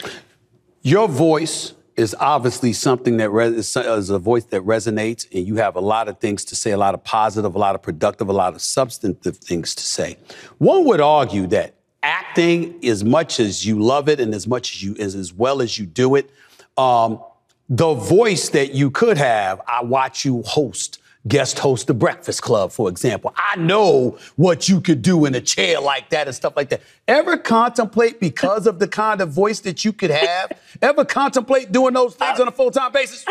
[0.82, 5.80] Your voice is obviously something that is a voice that resonates, and you have a
[5.80, 8.54] lot of things to say, a lot of positive, a lot of productive, a lot
[8.54, 10.16] of substantive things to say.
[10.58, 14.82] One would argue that acting, as much as you love it and as much as
[14.82, 16.30] you as, as well as you do it,
[16.78, 17.22] um,
[17.70, 22.72] the voice that you could have, I watch you host, guest host the Breakfast Club,
[22.72, 23.32] for example.
[23.36, 26.82] I know what you could do in a chair like that and stuff like that.
[27.06, 30.52] Ever contemplate, because of the kind of voice that you could have,
[30.82, 33.24] ever contemplate doing those things on a full time basis?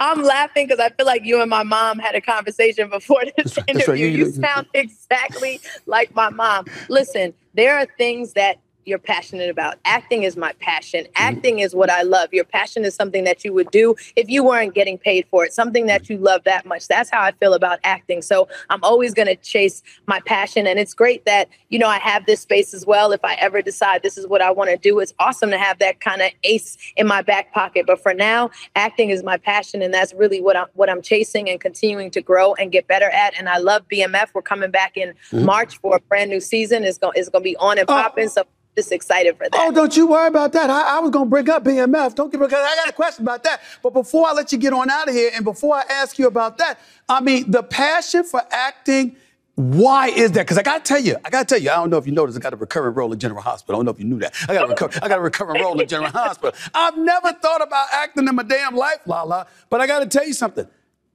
[0.00, 3.56] I'm laughing because I feel like you and my mom had a conversation before this
[3.56, 4.08] right, interview.
[4.08, 4.16] Right.
[4.16, 6.66] You sound exactly like my mom.
[6.88, 9.78] Listen, there are things that you're passionate about.
[9.84, 11.04] Acting is my passion.
[11.04, 11.12] Mm-hmm.
[11.16, 12.32] Acting is what I love.
[12.32, 15.52] Your passion is something that you would do if you weren't getting paid for it,
[15.52, 16.86] something that you love that much.
[16.86, 18.22] That's how I feel about acting.
[18.22, 20.66] So I'm always going to chase my passion.
[20.66, 23.10] And it's great that, you know, I have this space as well.
[23.12, 25.80] If I ever decide this is what I want to do, it's awesome to have
[25.80, 27.86] that kind of ace in my back pocket.
[27.86, 29.82] But for now, acting is my passion.
[29.82, 33.10] And that's really what I'm, what I'm chasing and continuing to grow and get better
[33.10, 33.34] at.
[33.36, 34.28] And I love BMF.
[34.32, 35.44] We're coming back in mm-hmm.
[35.44, 36.84] March for a brand new season.
[36.84, 37.92] It's going, it's going to be on and oh.
[37.92, 38.28] popping.
[38.28, 38.44] So
[38.76, 39.54] just excited for that.
[39.54, 40.70] Oh, don't you worry about that.
[40.70, 42.14] I, I was gonna bring up BMF.
[42.14, 43.62] Don't get because I got a question about that.
[43.82, 46.26] But before I let you get on out of here, and before I ask you
[46.26, 49.16] about that, I mean the passion for acting.
[49.54, 50.42] Why is that?
[50.42, 52.36] Because I gotta tell you, I gotta tell you, I don't know if you noticed,
[52.36, 53.76] I got a recurring role in General Hospital.
[53.76, 54.34] I don't know if you knew that.
[54.46, 56.52] I got a, recur- I got a recurring role in General Hospital.
[56.74, 59.46] I've never thought about acting in my damn life, La La.
[59.70, 60.66] But I gotta tell you something.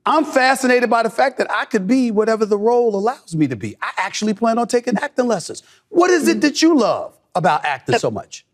[0.04, 3.56] I'm fascinated by the fact that I could be whatever the role allows me to
[3.56, 3.76] be.
[3.80, 5.62] I actually plan on taking acting lessons.
[5.90, 6.42] What is it mm.
[6.42, 7.16] that you love?
[7.36, 8.46] About acting so much?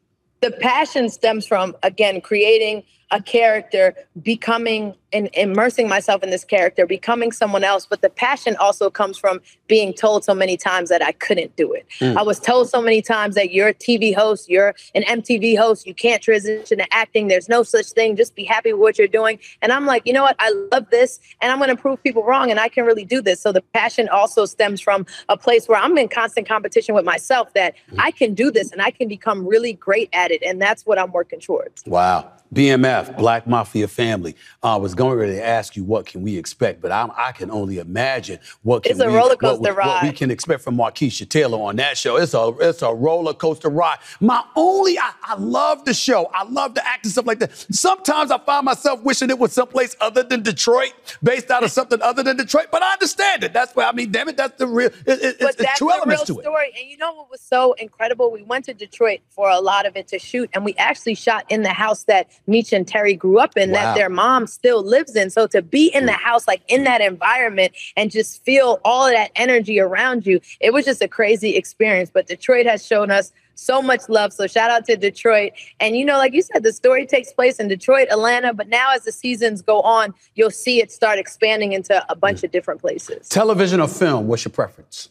[0.42, 6.86] The passion stems from, again, creating a character, becoming and immersing myself in this character,
[6.86, 7.86] becoming someone else.
[7.86, 11.72] But the passion also comes from being told so many times that I couldn't do
[11.72, 11.88] it.
[12.00, 12.18] Mm.
[12.18, 15.88] I was told so many times that you're a TV host, you're an MTV host,
[15.88, 17.30] you can't transition to acting.
[17.30, 18.18] There's no such thing.
[18.18, 19.40] Just be happy with what you're doing.
[19.62, 20.36] And I'm like, you know what?
[20.40, 23.22] I love this and I'm going to prove people wrong and I can really do
[23.22, 23.40] this.
[23.40, 27.54] So the passion also stems from a place where I'm in constant competition with myself
[27.54, 27.96] that mm.
[27.98, 30.44] I can do this and I can become really great at it.
[30.44, 31.86] And that's what I'm working towards.
[31.86, 32.30] Wow.
[32.54, 34.36] BMF, Black Mafia Family.
[34.64, 37.80] I was going to ask you what can we expect, but I'm, i can only
[37.80, 39.88] imagine what can it's a we, roller coaster what, ride.
[39.88, 42.18] what we can expect from Markisha Taylor on that show.
[42.18, 43.98] It's a it's a roller coaster ride.
[44.20, 46.30] My only I, I love the show.
[46.34, 47.54] I love the acting stuff like that.
[47.72, 52.02] Sometimes I find myself wishing it was someplace other than Detroit, based out of something
[52.02, 52.68] other than Detroit.
[52.72, 53.54] But I understand it.
[53.54, 54.90] That's why I mean, damn it, that's the real.
[55.06, 56.74] It, it, but it's, that's true the real to story.
[56.78, 58.32] And you know what was so incredible?
[58.32, 61.46] We went to Detroit for a lot of it to shoot, and we actually shot
[61.50, 63.82] in the house that Meech and Terry grew up in, wow.
[63.82, 65.30] that their mom still lives in.
[65.30, 69.14] So to be in the house, like in that environment, and just feel all of
[69.14, 72.10] that energy around you, it was just a crazy experience.
[72.14, 74.34] But Detroit has shown us so much love.
[74.34, 75.54] So shout out to Detroit.
[75.80, 78.94] And you know, like you said, the story takes place in Detroit, Atlanta, but now
[78.94, 82.82] as the seasons go on, you'll see it start expanding into a bunch of different
[82.82, 83.28] places.
[83.30, 85.10] Television or film, what's your preference?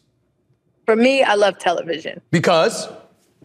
[0.85, 2.21] For me, I love television.
[2.31, 2.87] Because?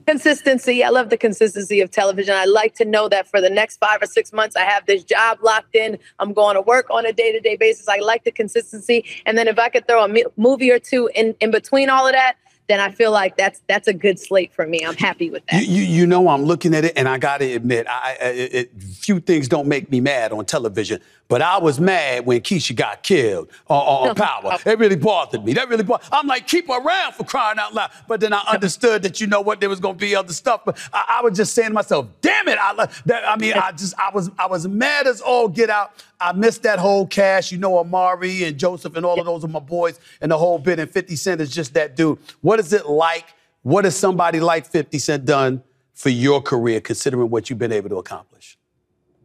[0.07, 0.83] Consistency.
[0.83, 2.35] I love the consistency of television.
[2.35, 5.05] I like to know that for the next five or six months, I have this
[5.05, 5.99] job locked in.
[6.19, 7.89] I'm going to work on a day to day basis.
[7.89, 9.05] I like the consistency.
[9.27, 12.13] And then if I could throw a movie or two in, in between all of
[12.13, 12.37] that,
[12.69, 14.85] then I feel like that's that's a good slate for me.
[14.85, 15.67] I'm happy with that.
[15.67, 18.27] You, you, you know, I'm looking at it, and I got to admit, I, I
[18.29, 21.01] it, few things don't make me mad on television.
[21.33, 24.59] But I was mad when Keisha got killed on, on oh, Power.
[24.67, 25.55] It really bothered me.
[25.55, 26.07] That really bothered.
[26.13, 27.91] I'm like, keep her around for crying out loud.
[28.07, 30.61] But then I understood that you know what there was going to be other stuff.
[30.67, 32.59] But I, I, was just saying to myself, damn it!
[32.61, 33.27] I that.
[33.27, 36.05] I mean, I just I was I was mad as all get out.
[36.21, 37.51] I missed that whole cast.
[37.51, 40.59] You know, Omari and Joseph and all of those are my boys and the whole
[40.59, 40.81] bit.
[40.81, 42.19] And 50 Cent is just that dude.
[42.43, 43.25] What is it like?
[43.63, 45.63] What has somebody like 50 Cent done
[45.95, 48.59] for your career, considering what you've been able to accomplish?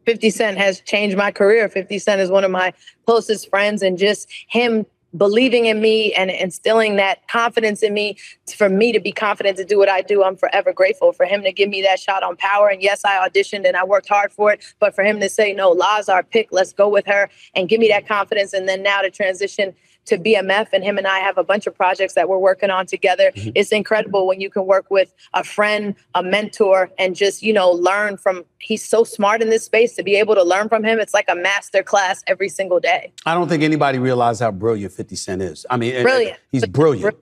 [0.08, 1.68] 50 Cent has changed my career.
[1.68, 2.72] 50 Cent is one of my
[3.06, 4.86] closest friends, and just him
[5.18, 8.18] believing in me and instilling that confidence in me
[8.56, 10.24] for me to be confident to do what I do.
[10.24, 12.70] I'm forever grateful for him to give me that shot on power.
[12.70, 15.52] And yes, I auditioned and I worked hard for it, but for him to say,
[15.52, 18.54] no, La's our pick, let's go with her and give me that confidence.
[18.54, 19.74] And then now to transition
[20.08, 22.86] to BMF, and him and I have a bunch of projects that we're working on
[22.86, 23.32] together.
[23.36, 23.52] Mm-hmm.
[23.56, 27.72] It's incredible when you can work with a friend, a mentor, and just you know
[27.72, 28.44] learn from.
[28.60, 31.00] He's so smart in this space to be able to learn from him.
[31.00, 33.14] It's like a master class every single day.
[33.26, 35.66] I don't think anybody realizes how brilliant 50 Cent is.
[35.70, 36.40] I mean, brilliant.
[36.52, 37.16] He's brilliant.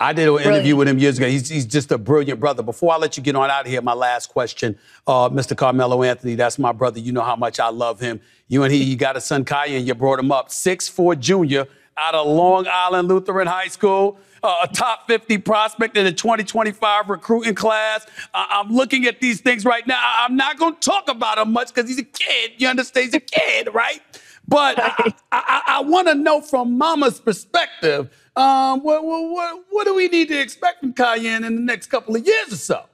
[0.00, 0.54] I did an brilliant.
[0.54, 1.28] interview with him years ago.
[1.28, 2.62] He's, he's just a brilliant brother.
[2.62, 5.56] Before I let you get on out of here, my last question, uh, Mr.
[5.56, 7.00] Carmelo Anthony, that's my brother.
[7.00, 8.20] You know how much I love him.
[8.46, 10.50] You and he, you got a son, Kiyan, and you brought him up.
[10.52, 11.66] Six four junior
[11.98, 17.08] out of Long Island Lutheran High School, uh, a top 50 prospect in the 2025
[17.08, 18.06] recruiting class.
[18.32, 20.00] Uh, I'm looking at these things right now.
[20.02, 22.52] I'm not going to talk about him much because he's a kid.
[22.58, 23.06] You understand?
[23.06, 24.00] He's a kid, right?
[24.46, 29.94] But I, I, I want to know from Mama's perspective, um, what, what, what do
[29.94, 32.84] we need to expect from Kiyan in the next couple of years or so?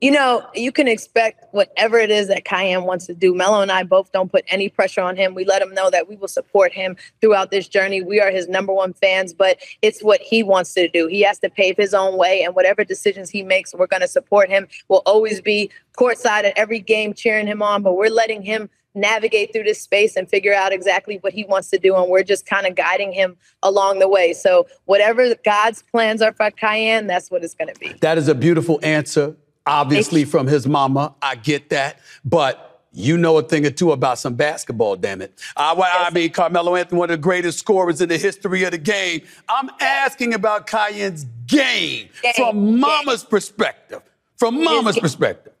[0.00, 3.34] You know, you can expect whatever it is that Kiyan wants to do.
[3.34, 5.34] Melo and I both don't put any pressure on him.
[5.34, 8.00] We let him know that we will support him throughout this journey.
[8.00, 11.08] We are his number one fans, but it's what he wants to do.
[11.08, 14.08] He has to pave his own way, and whatever decisions he makes, we're going to
[14.08, 14.68] support him.
[14.88, 19.52] We'll always be courtside at every game cheering him on, but we're letting him navigate
[19.52, 21.96] through this space and figure out exactly what he wants to do.
[21.96, 24.32] And we're just kind of guiding him along the way.
[24.32, 27.94] So, whatever God's plans are for Kiyan, that's what it's going to be.
[28.00, 29.36] That is a beautiful answer
[29.68, 31.14] obviously from his mama.
[31.22, 32.00] I get that.
[32.24, 35.38] But you know a thing or two about some basketball, damn it.
[35.56, 38.78] I, I mean, Carmelo Anthony, one of the greatest scorers in the history of the
[38.78, 39.22] game.
[39.48, 42.32] I'm asking about Kiyan's game, game.
[42.34, 43.30] from mama's game.
[43.30, 44.02] perspective.
[44.36, 45.52] From mama's perspective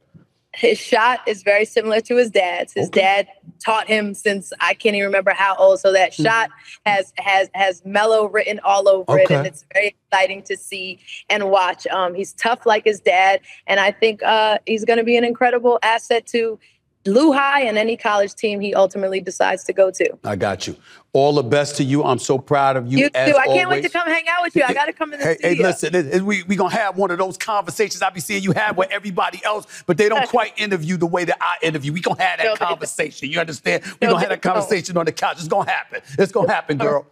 [0.54, 2.72] his shot is very similar to his dad's.
[2.72, 3.00] His okay.
[3.00, 3.28] dad
[3.64, 5.80] taught him since I can't even remember how old.
[5.80, 6.22] So that mm-hmm.
[6.22, 6.50] shot
[6.86, 9.22] has has has Melo written all over okay.
[9.22, 11.86] it, and it's very exciting to see and watch.
[11.88, 15.24] Um, he's tough like his dad, and I think uh, he's going to be an
[15.24, 16.58] incredible asset to
[17.06, 20.18] Lou High and any college team he ultimately decides to go to.
[20.24, 20.76] I got you.
[21.18, 22.04] All the best to you.
[22.04, 22.98] I'm so proud of you.
[22.98, 23.16] You too.
[23.16, 23.66] I can't always.
[23.68, 24.62] wait to come hang out with you.
[24.62, 25.56] I got to come in the hey, studio.
[25.56, 28.76] Hey, listen, we we gonna have one of those conversations I'll be seeing you have
[28.76, 31.92] with everybody else, but they don't quite interview the way that I interview.
[31.92, 33.30] We gonna have that no, conversation.
[33.30, 33.82] You understand?
[33.84, 35.38] We no, gonna have that conversation on the couch.
[35.38, 36.02] It's gonna happen.
[36.18, 37.06] It's gonna happen, girl.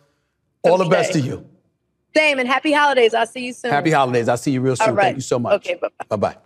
[0.63, 1.45] All the best to you.
[2.15, 3.13] Same, and happy holidays.
[3.13, 3.73] I'll see you soon.
[3.73, 4.29] Happy holidays.
[4.29, 4.97] I'll see you real soon.
[4.97, 5.55] Thank you so much.
[5.55, 6.17] Okay, bye-bye.
[6.17, 6.37] Bye-bye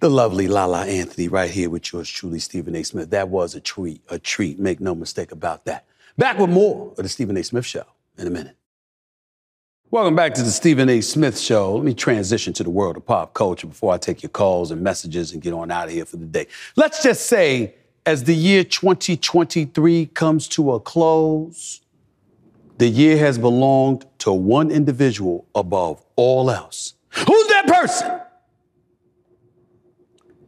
[0.00, 2.82] the lovely La La Anthony right here with yours truly, Stephen A.
[2.82, 3.10] Smith.
[3.10, 4.58] That was a treat, a treat.
[4.58, 5.86] Make no mistake about that.
[6.18, 7.44] Back with more of the Stephen A.
[7.44, 7.84] Smith Show
[8.16, 8.56] in a minute.
[9.90, 11.02] Welcome back to the Stephen A.
[11.02, 11.76] Smith Show.
[11.76, 14.80] Let me transition to the world of pop culture before I take your calls and
[14.80, 16.46] messages and get on out of here for the day.
[16.74, 17.74] Let's just say,
[18.06, 21.82] as the year 2023 comes to a close,
[22.78, 26.94] the year has belonged to one individual above all else.
[27.10, 28.20] Who's that person?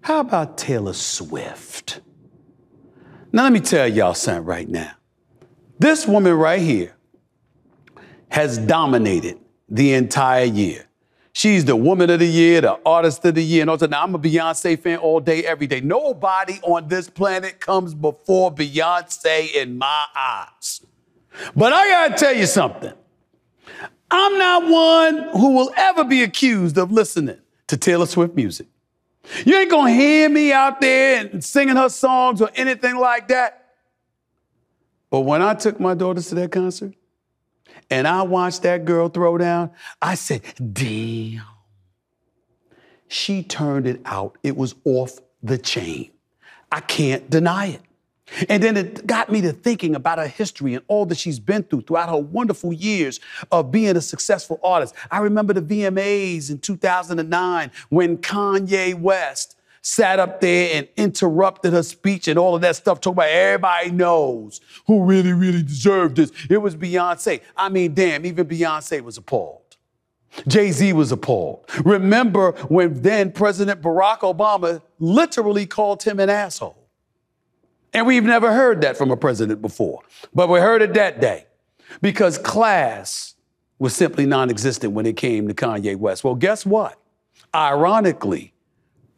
[0.00, 2.00] How about Taylor Swift?
[3.32, 4.92] Now, let me tell y'all something right now.
[5.78, 6.96] This woman right here
[8.30, 10.86] has dominated the entire year.
[11.32, 14.14] She's the woman of the year, the artist of the year, and also now I'm
[14.14, 15.80] a Beyonce fan all day, every day.
[15.80, 20.80] Nobody on this planet comes before Beyonce in my eyes.
[21.54, 22.92] But I gotta tell you something.
[24.10, 28.66] I'm not one who will ever be accused of listening to Taylor Swift music.
[29.44, 33.67] You ain't gonna hear me out there and singing her songs or anything like that.
[35.10, 36.94] But when I took my daughters to that concert
[37.90, 40.42] and I watched that girl throw down, I said,
[40.72, 41.42] damn.
[43.08, 44.36] She turned it out.
[44.42, 46.10] It was off the chain.
[46.70, 47.80] I can't deny it.
[48.48, 51.62] And then it got me to thinking about her history and all that she's been
[51.62, 54.94] through throughout her wonderful years of being a successful artist.
[55.10, 59.56] I remember the VMAs in 2009 when Kanye West
[59.88, 63.90] sat up there and interrupted her speech and all of that stuff, talking about everybody
[63.90, 66.30] knows who really, really deserved this.
[66.50, 67.40] It was Beyonce.
[67.56, 69.62] I mean, damn, even Beyonce was appalled.
[70.46, 71.64] Jay Z was appalled.
[71.86, 76.76] Remember when then President Barack Obama literally called him an asshole.
[77.94, 80.02] And we've never heard that from a president before.
[80.34, 81.46] But we heard it that day
[82.02, 83.34] because class
[83.78, 86.24] was simply non existent when it came to Kanye West.
[86.24, 87.00] Well, guess what?
[87.54, 88.52] Ironically,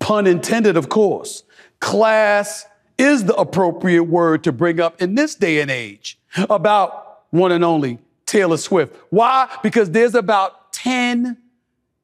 [0.00, 1.44] pun intended, of course,
[1.78, 2.66] class
[2.98, 6.18] is the appropriate word to bring up in this day and age
[6.50, 8.94] about one and only Taylor Swift.
[9.10, 9.48] Why?
[9.62, 11.36] Because there's about 10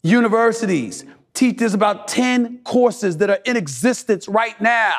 [0.03, 1.05] universities
[1.37, 4.95] teach there's about 10 courses that are in existence right now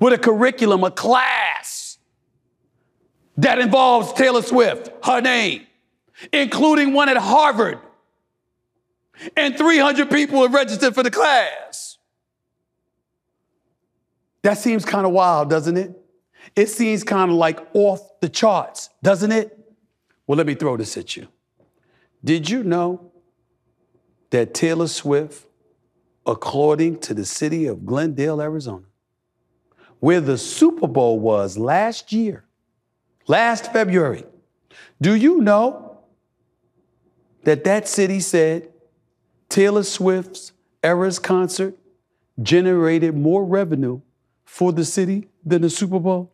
[0.00, 1.98] with a curriculum, a class
[3.36, 5.64] that involves Taylor Swift, her name,
[6.32, 7.78] including one at Harvard.
[9.36, 11.97] And 300 people have registered for the class.
[14.42, 15.98] That seems kind of wild, doesn't it?
[16.54, 19.58] It seems kind of like off the charts, doesn't it?
[20.26, 21.28] Well, let me throw this at you.
[22.24, 23.12] Did you know
[24.30, 25.46] that Taylor Swift,
[26.26, 28.84] according to the city of Glendale, Arizona,
[30.00, 32.44] where the Super Bowl was last year,
[33.26, 34.24] last February,
[35.00, 36.00] do you know
[37.44, 38.68] that that city said
[39.48, 40.52] Taylor Swift's
[40.84, 41.74] Eras concert
[42.42, 44.00] generated more revenue
[44.48, 46.32] for the city than the Super Bowl?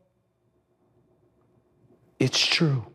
[2.21, 2.87] It's true.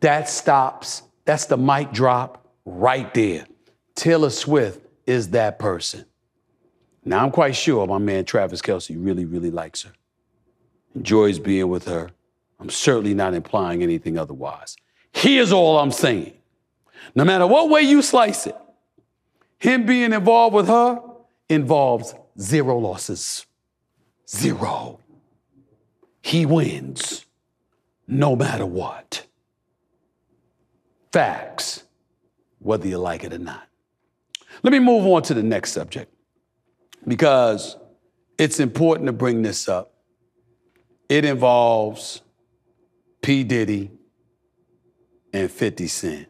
[0.00, 3.46] That stops, that's the mic drop right there.
[3.94, 6.04] Taylor Swift is that person.
[7.02, 9.92] Now, I'm quite sure my man Travis Kelce really, really likes her,
[10.94, 12.10] enjoys being with her.
[12.60, 14.76] I'm certainly not implying anything otherwise.
[15.12, 16.34] Here's all I'm saying
[17.14, 18.56] no matter what way you slice it,
[19.58, 21.00] him being involved with her
[21.48, 23.46] involves zero losses.
[24.28, 25.00] Zero.
[26.22, 27.26] He wins
[28.06, 29.26] no matter what.
[31.12, 31.84] Facts,
[32.58, 33.66] whether you like it or not.
[34.62, 36.12] Let me move on to the next subject
[37.06, 37.76] because
[38.38, 39.92] it's important to bring this up.
[41.08, 42.22] It involves
[43.22, 43.42] P.
[43.42, 43.90] Diddy
[45.32, 46.28] and 50 Cent.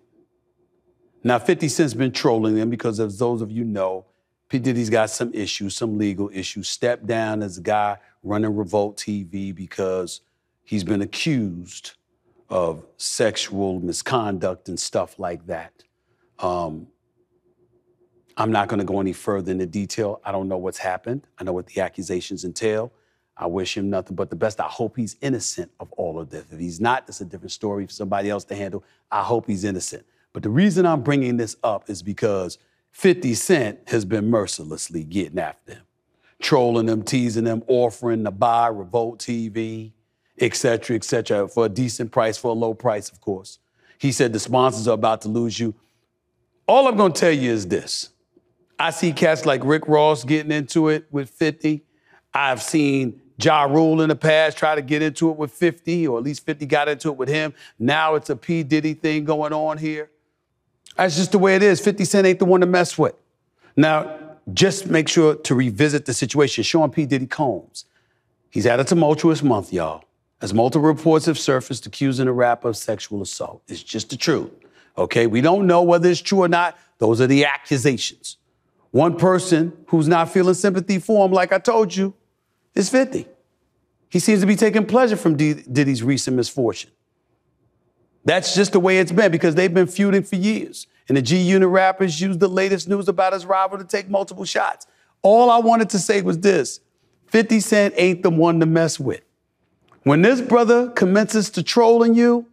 [1.23, 4.07] Now, 50 Cent's been trolling them because, as those of you know,
[4.51, 4.59] P.
[4.59, 6.69] Diddy's got some issues, some legal issues.
[6.69, 10.21] Stepped down as a guy running Revolt TV because
[10.65, 11.93] he's been accused
[12.49, 15.85] of sexual misconduct and stuff like that.
[16.41, 16.89] Um,
[18.37, 20.21] I'm not going to go any further into detail.
[20.25, 21.29] I don't know what's happened.
[21.39, 22.93] I know what the accusations entail.
[23.37, 24.59] I wish him nothing but the best.
[24.59, 26.45] I hope he's innocent of all of this.
[26.51, 28.83] If he's not, that's a different story for somebody else to handle.
[29.13, 30.05] I hope he's innocent.
[30.33, 32.59] But the reason I'm bringing this up is because
[32.93, 35.83] 50 Cent has been mercilessly getting after him,
[36.41, 39.93] trolling them, teasing them, offering to buy Revolt TV,
[40.39, 43.59] et cetera, et cetera, for a decent price, for a low price, of course.
[43.99, 45.75] He said the sponsors are about to lose you.
[46.67, 48.11] All I'm gonna tell you is this.
[48.79, 51.85] I see cats like Rick Ross getting into it with 50.
[52.33, 56.19] I've seen Ja Rule in the past try to get into it with 50, or
[56.19, 57.53] at least 50 got into it with him.
[57.79, 58.63] Now it's a P.
[58.63, 60.11] Diddy thing going on here.
[61.01, 61.81] That's just the way it is.
[61.81, 63.15] 50 Cent ain't the one to mess with.
[63.75, 64.19] Now,
[64.53, 66.63] just make sure to revisit the situation.
[66.63, 67.07] Sean P.
[67.07, 67.87] Diddy Combs.
[68.51, 70.05] He's had a tumultuous month, y'all,
[70.43, 73.63] as multiple reports have surfaced accusing the rapper of sexual assault.
[73.67, 74.51] It's just the truth.
[74.99, 75.27] Okay?
[75.27, 76.77] We don't know whether it's true or not.
[76.99, 78.37] Those are the accusations.
[78.91, 82.13] One person who's not feeling sympathy for him, like I told you,
[82.75, 83.27] is 50.
[84.11, 86.91] He seems to be taking pleasure from Diddy's recent misfortune.
[88.31, 90.87] That's just the way it's been because they've been feuding for years.
[91.09, 94.45] And the G Unit rappers used the latest news about his rival to take multiple
[94.45, 94.87] shots.
[95.23, 96.79] All I wanted to say was this
[97.27, 99.23] 50 Cent ain't the one to mess with.
[100.05, 102.47] When this brother commences to trolling you,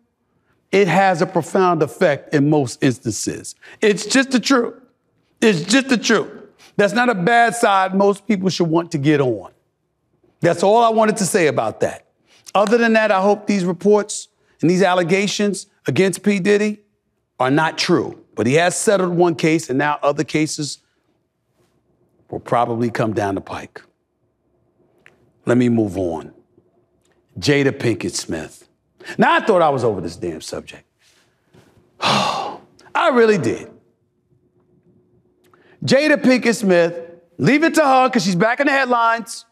[0.72, 3.54] it has a profound effect in most instances.
[3.80, 4.74] It's just the truth.
[5.42, 6.32] It's just the truth.
[6.76, 9.52] That's not a bad side most people should want to get on.
[10.40, 12.08] That's all I wanted to say about that.
[12.56, 14.30] Other than that, I hope these reports
[14.62, 16.40] and these allegations against P.
[16.40, 16.82] Diddy
[17.40, 18.24] are not true.
[18.36, 20.80] But he has settled one case, and now other cases
[22.30, 23.82] will probably come down the pike.
[25.46, 26.34] Let me move on.
[27.40, 28.68] Jada Pinkett Smith.
[29.18, 30.84] Now, I thought I was over this damn subject.
[32.00, 32.60] I
[33.14, 33.72] really did.
[35.84, 37.00] Jada Pinkett Smith,
[37.38, 39.46] leave it to her because she's back in the headlines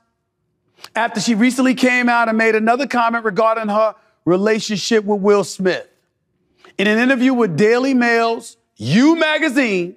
[0.95, 3.95] after she recently came out and made another comment regarding her
[4.25, 5.87] relationship with Will Smith.
[6.77, 9.95] In an interview with Daily Mail's You magazine,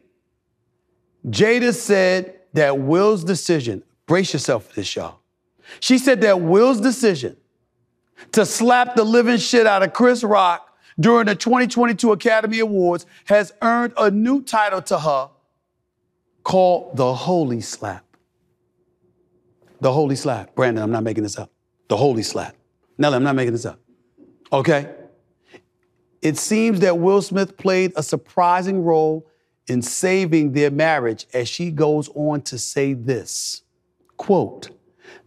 [1.26, 5.18] Jada said that Will's decision, brace yourself for this, y'all.
[5.80, 7.36] She said that Will's decision
[8.32, 10.64] to slap the living shit out of Chris Rock
[10.98, 15.30] during the 2022 Academy Awards has earned a new title to her
[16.42, 18.04] called the Holy Slap.
[19.80, 20.54] The Holy Slap.
[20.54, 21.50] Brandon, I'm not making this up.
[21.88, 22.56] The Holy Slap.
[22.96, 23.78] Nelly, I'm not making this up.
[24.52, 24.94] Okay?
[26.22, 29.26] It seems that Will Smith played a surprising role
[29.68, 33.62] in saving their marriage as she goes on to say this
[34.16, 34.70] quote,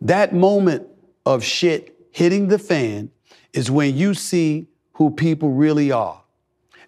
[0.01, 0.85] that moment
[1.25, 3.09] of shit hitting the fan
[3.53, 6.21] is when you see who people really are.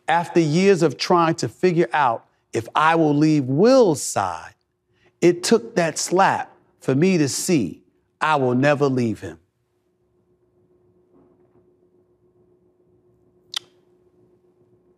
[0.08, 4.54] After years of trying to figure out if I will leave Will's side,
[5.22, 7.82] it took that slap for me to see
[8.20, 9.40] I will never leave him.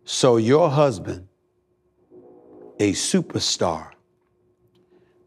[0.08, 1.26] So, your husband,
[2.78, 3.88] a superstar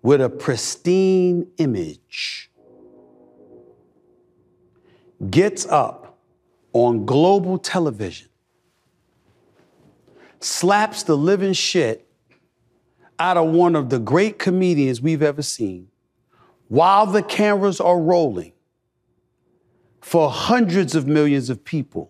[0.02, 2.50] with a pristine image,
[5.30, 6.18] gets up
[6.72, 8.30] on global television,
[10.40, 12.08] slaps the living shit
[13.20, 15.90] out of one of the great comedians we've ever seen
[16.70, 18.54] while the cameras are rolling
[20.00, 22.10] for hundreds of millions of people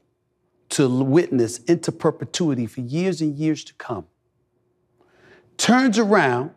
[0.69, 4.05] to witness into perpetuity for years and years to come.
[5.57, 6.51] Turns around,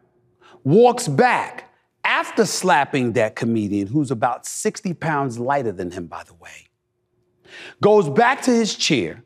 [0.65, 1.73] walks back
[2.05, 6.69] after slapping that comedian, who's about 60 pounds lighter than him, by the way,
[7.81, 9.23] goes back to his chair,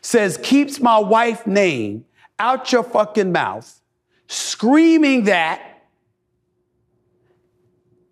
[0.00, 2.04] says, keeps my wife name
[2.38, 3.80] out your fucking mouth,
[4.26, 5.60] screaming that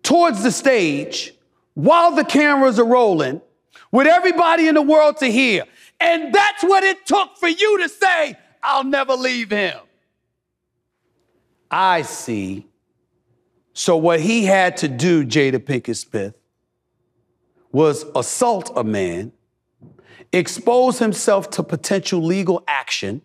[0.01, 1.33] towards the stage
[1.75, 3.41] while the cameras are rolling
[3.91, 5.63] with everybody in the world to hear.
[6.03, 9.79] And that's what it took for you to say, I'll never leave him.
[11.71, 12.67] I see.
[13.71, 16.35] So, what he had to do, Jada Pinkett Smith,
[17.71, 19.31] was assault a man,
[20.33, 23.21] expose himself to potential legal action,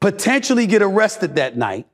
[0.00, 1.86] potentially get arrested that night,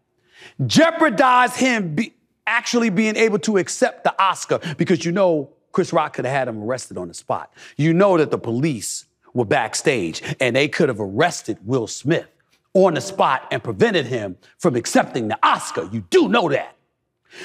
[0.67, 2.15] jeopardize him be,
[2.47, 6.49] actually being able to accept the Oscar because you know Chris Rock could have had
[6.49, 7.53] him arrested on the spot.
[7.77, 9.05] You know that the police
[9.35, 12.27] were backstage and they could have arrested Will Smith
[12.73, 15.89] on the spot and prevented him from accepting the Oscar.
[15.93, 16.77] You do know that.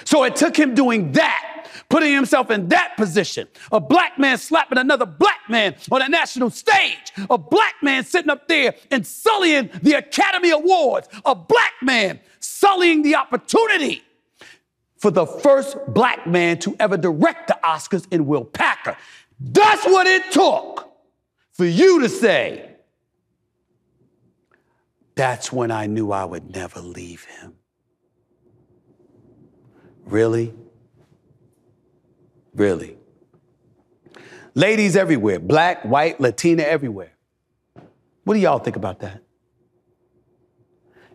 [0.06, 3.48] So it took him doing that, putting himself in that position.
[3.72, 7.12] A black man slapping another black man on a national stage.
[7.30, 11.08] A black man sitting up there and sullying the Academy Awards.
[11.26, 14.04] A black man sullying the opportunity
[14.98, 18.98] for the first black man to ever direct the Oscars in Will Packer.
[19.40, 20.89] That's what it took
[21.60, 22.78] for you to say,
[25.14, 27.56] that's when I knew I would never leave him.
[30.06, 30.54] Really?
[32.56, 32.96] Really?
[34.56, 37.12] Ladies everywhere, black, white, Latina everywhere.
[38.24, 39.22] What do y'all think about that?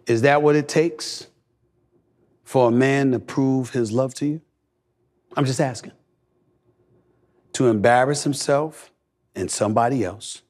[0.07, 1.26] Is that what it takes
[2.42, 4.42] for a man to prove his love to you?
[5.38, 5.92] I'm just asking.
[7.55, 8.90] To embarrass himself
[9.35, 10.43] and somebody else,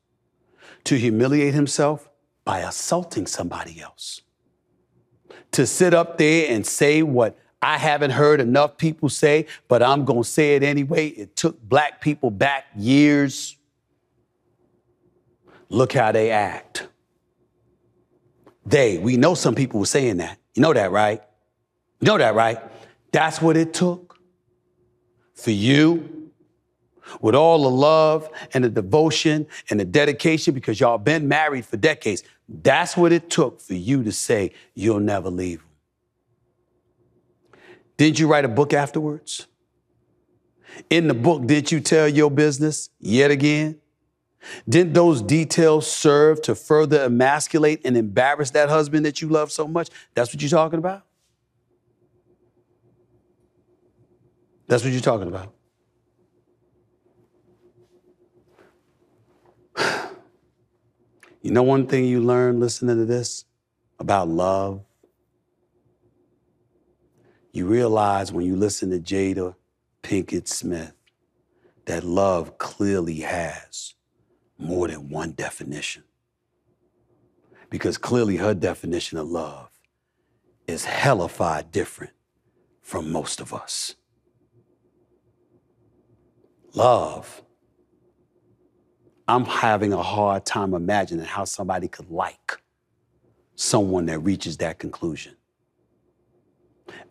[0.84, 2.08] to humiliate himself
[2.44, 4.20] by assaulting somebody else,
[5.52, 10.04] to sit up there and say what I haven't heard enough people say, but I'm
[10.04, 11.08] going to say it anyway.
[11.08, 13.56] It took black people back years.
[15.70, 16.86] Look how they act.
[18.66, 20.38] They, we know some people were saying that.
[20.54, 21.22] You know that, right?
[22.00, 22.58] You know that, right?
[23.12, 24.18] That's what it took
[25.34, 26.13] for you
[27.20, 31.76] with all the love and the devotion and the dedication because y'all been married for
[31.76, 32.22] decades.
[32.48, 35.68] That's what it took for you to say you'll never leave him.
[37.96, 39.46] Did you write a book afterwards?
[40.90, 43.78] In the book, did you tell your business yet again?
[44.68, 49.66] Didn't those details serve to further emasculate and embarrass that husband that you love so
[49.66, 49.88] much?
[50.14, 51.04] That's what you're talking about?
[54.66, 55.54] That's what you're talking about.
[61.44, 63.44] You know one thing you learn listening to this
[63.98, 64.80] about love?
[67.52, 69.54] You realize when you listen to Jada
[70.02, 70.94] Pinkett Smith
[71.84, 73.92] that love clearly has
[74.56, 76.04] more than one definition.
[77.68, 79.68] Because clearly her definition of love
[80.66, 82.14] is hellified different
[82.80, 83.96] from most of us.
[86.72, 87.42] Love
[89.26, 92.60] I'm having a hard time imagining how somebody could like
[93.56, 95.36] someone that reaches that conclusion.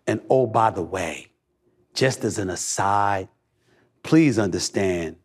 [0.06, 1.28] And oh, by the way,
[1.94, 3.30] just as an aside,
[4.04, 5.16] please understand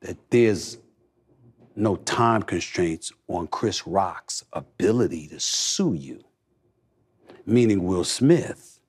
[0.00, 0.78] that there's
[1.76, 6.24] no time constraints on Chris Rock's ability to sue you,
[7.46, 8.80] meaning Will Smith,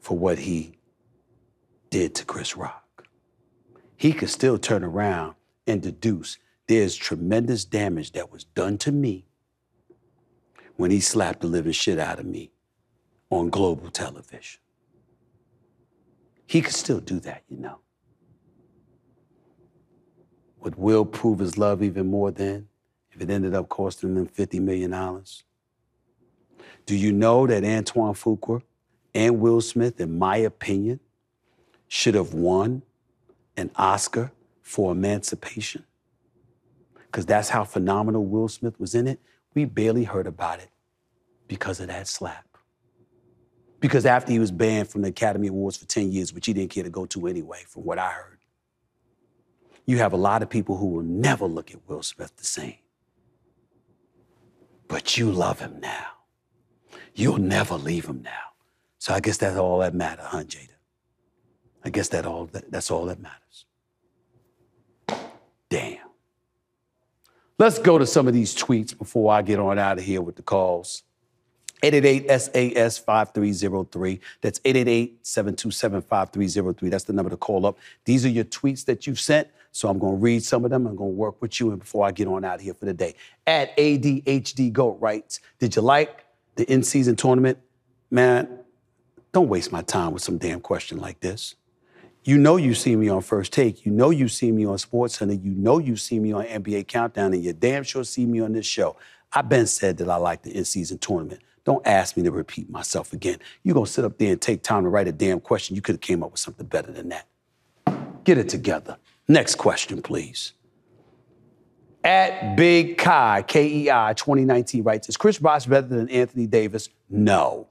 [0.00, 0.78] for what he
[1.90, 2.86] did to Chris Rock
[3.96, 5.34] he could still turn around
[5.66, 6.38] and deduce
[6.68, 9.24] there's tremendous damage that was done to me
[10.76, 12.50] when he slapped the living shit out of me
[13.30, 14.60] on global television.
[16.46, 17.78] He could still do that, you know.
[20.60, 22.68] Would Will prove his love even more then
[23.12, 24.90] if it ended up costing them $50 million?
[26.84, 28.62] Do you know that Antoine Fuqua
[29.14, 31.00] and Will Smith, in my opinion,
[31.88, 32.82] should have won
[33.56, 34.32] an Oscar
[34.66, 35.84] for Emancipation?
[37.06, 39.20] Because that's how phenomenal Will Smith was in it.
[39.54, 40.70] We barely heard about it
[41.46, 42.44] because of that slap.
[43.78, 46.72] Because after he was banned from the Academy Awards for 10 years, which he didn't
[46.72, 48.38] care to go to anyway, from what I heard,
[49.86, 52.78] you have a lot of people who will never look at Will Smith the same.
[54.88, 56.08] But you love him now.
[57.14, 58.50] You'll never leave him now.
[58.98, 60.70] So I guess that's all that matters, huh, Jada?
[61.84, 63.65] I guess that all that, that's all that matters.
[65.68, 65.98] Damn.
[67.58, 70.36] Let's go to some of these tweets before I get on out of here with
[70.36, 71.02] the calls.
[71.82, 74.20] 888-SAS-5303.
[74.40, 76.90] That's 888-727-5303.
[76.90, 77.78] That's the number to call up.
[78.04, 79.48] These are your tweets that you've sent.
[79.72, 80.86] So I'm going to read some of them.
[80.86, 82.94] I'm going to work with you and before I get on out here for the
[82.94, 83.14] day.
[83.46, 87.58] At ADHD Goat writes, did you like the in-season tournament?
[88.10, 88.60] Man,
[89.32, 91.56] don't waste my time with some damn question like this.
[92.26, 93.86] You know you see me on First Take.
[93.86, 95.34] You know you see me on Sports Center.
[95.34, 98.50] You know you see me on NBA Countdown, and you damn sure see me on
[98.50, 98.96] this show.
[99.32, 101.40] I've been said that I like the in-season tournament.
[101.62, 103.38] Don't ask me to repeat myself again.
[103.62, 105.76] You're gonna sit up there and take time to write a damn question.
[105.76, 107.28] You could have came up with something better than that.
[108.24, 108.96] Get it together.
[109.28, 110.52] Next question, please.
[112.02, 116.88] At Big Kai, K-E-I 2019 writes, is Chris Bosh better than Anthony Davis?
[117.08, 117.68] No.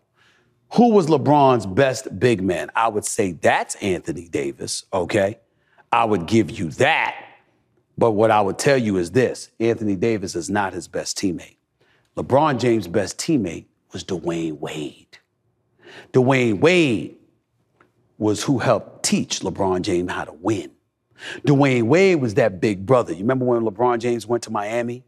[0.73, 2.69] Who was LeBron's best big man?
[2.75, 5.39] I would say that's Anthony Davis, okay?
[5.91, 7.15] I would give you that.
[7.97, 11.55] But what I would tell you is this Anthony Davis is not his best teammate.
[12.17, 15.17] LeBron James' best teammate was Dwyane Wade.
[16.11, 17.17] Dwyane Wade
[18.17, 20.71] was who helped teach LeBron James how to win.
[21.47, 23.13] Dwyane Wade was that big brother.
[23.13, 25.03] You remember when LeBron James went to Miami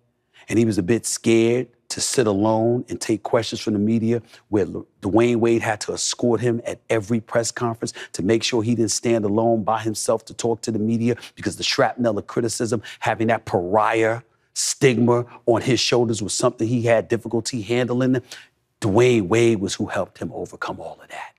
[0.47, 4.21] and he was a bit scared to sit alone and take questions from the media,
[4.49, 4.65] where
[5.01, 8.91] Dwyane Wade had to escort him at every press conference to make sure he didn't
[8.91, 13.27] stand alone by himself to talk to the media because the shrapnel of criticism, having
[13.27, 14.21] that pariah
[14.53, 18.21] stigma on his shoulders was something he had difficulty handling.
[18.81, 21.33] Dwyane Wade was who helped him overcome all of that.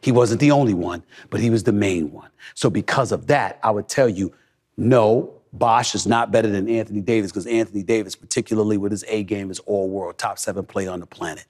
[0.00, 2.30] He wasn't the only one, but he was the main one.
[2.54, 4.32] So because of that, I would tell you,
[4.76, 9.22] no, Bosh is not better than Anthony Davis because Anthony Davis, particularly with his A
[9.22, 11.46] game, is all world, top seven player on the planet.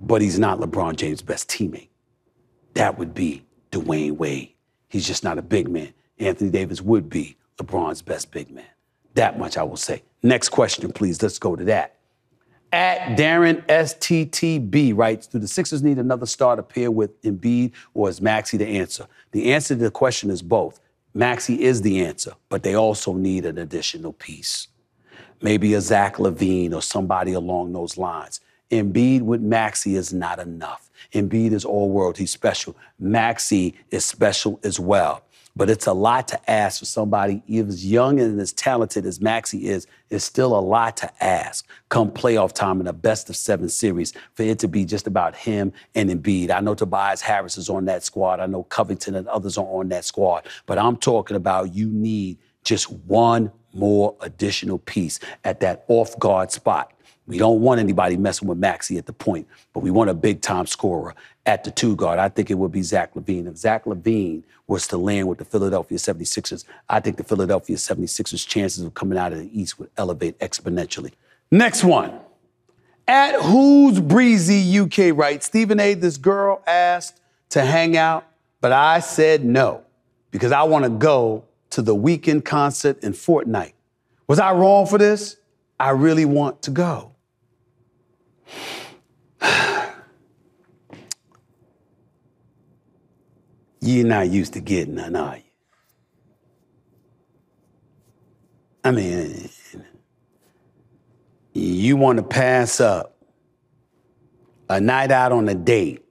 [0.00, 1.88] But he's not LeBron James' best teammate.
[2.74, 4.52] That would be Dwyane Wade.
[4.88, 5.92] He's just not a big man.
[6.18, 8.64] Anthony Davis would be LeBron's best big man.
[9.14, 10.02] That much I will say.
[10.22, 11.20] Next question, please.
[11.22, 11.96] Let's go to that.
[12.72, 18.08] At Darren STTB writes, do the Sixers need another star to pair with Embiid, or
[18.10, 19.06] is Maxey the answer?
[19.32, 20.78] The answer to the question is both.
[21.18, 24.68] Maxey is the answer, but they also need an additional piece.
[25.42, 28.40] Maybe a Zach LaVine or somebody along those lines.
[28.70, 30.88] Embiid with Maxey is not enough.
[31.12, 32.18] Embiid is all world.
[32.18, 32.76] He's special.
[33.00, 35.24] Maxey is special as well.
[35.58, 39.66] But it's a lot to ask for somebody as young and as talented as Maxey
[39.66, 39.88] is.
[40.08, 44.12] It's still a lot to ask come playoff time in a best of seven series
[44.34, 46.52] for it to be just about him and Embiid.
[46.52, 48.38] I know Tobias Harris is on that squad.
[48.38, 50.46] I know Covington and others are on that squad.
[50.66, 56.52] But I'm talking about you need just one more additional piece at that off guard
[56.52, 56.92] spot.
[57.28, 60.40] We don't want anybody messing with Maxey at the point, but we want a big
[60.40, 61.14] time scorer
[61.44, 62.18] at the two guard.
[62.18, 63.46] I think it would be Zach LaVine.
[63.46, 68.48] If Zach LaVine was to land with the Philadelphia 76ers, I think the Philadelphia 76ers'
[68.48, 71.12] chances of coming out of the East would elevate exponentially.
[71.50, 72.18] Next one.
[73.06, 77.20] At Who's Breezy UK writes, Stephen A., this girl asked
[77.50, 78.26] to hang out,
[78.62, 79.82] but I said no
[80.30, 83.72] because I want to go to the Weeknd concert in Fortnite.
[84.26, 85.36] Was I wrong for this?
[85.78, 87.12] I really want to go.
[93.80, 95.42] You're not used to getting none, are you?
[98.84, 99.50] I mean,
[101.52, 103.16] you want to pass up
[104.70, 106.04] a night out on a date.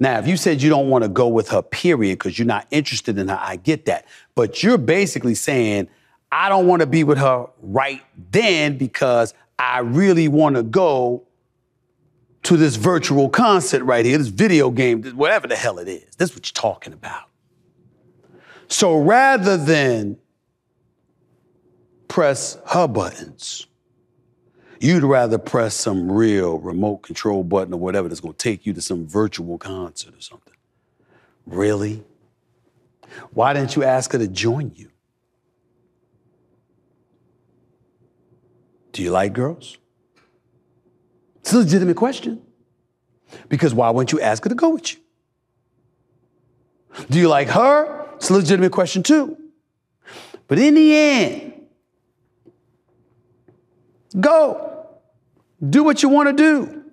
[0.00, 2.66] Now, if you said you don't want to go with her, period, because you're not
[2.70, 4.06] interested in her, I get that.
[4.34, 5.88] But you're basically saying,
[6.32, 11.22] I don't want to be with her right then because I really want to go
[12.44, 16.14] to this virtual concert right here, this video game, whatever the hell it is.
[16.16, 17.24] That's what you're talking about.
[18.68, 20.18] So rather than
[22.08, 23.66] press her buttons,
[24.78, 28.80] you'd rather press some real remote control button or whatever that's to take you to
[28.80, 30.54] some virtual concert or something.
[31.46, 32.04] Really?
[33.30, 34.90] Why didn't you ask her to join you?
[38.92, 39.78] Do you like girls?
[41.44, 42.40] It's a legitimate question.
[43.50, 44.98] Because why wouldn't you ask her to go with you?
[47.10, 48.06] Do you like her?
[48.14, 49.36] It's a legitimate question too.
[50.48, 51.66] But in the end,
[54.18, 54.86] go.
[55.68, 56.84] Do what you want to do.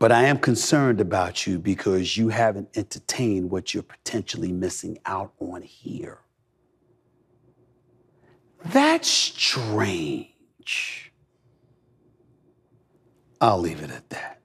[0.00, 5.32] But I am concerned about you because you haven't entertained what you're potentially missing out
[5.38, 6.18] on here.
[8.64, 10.34] That's strange.
[13.40, 14.40] I'll leave it at that.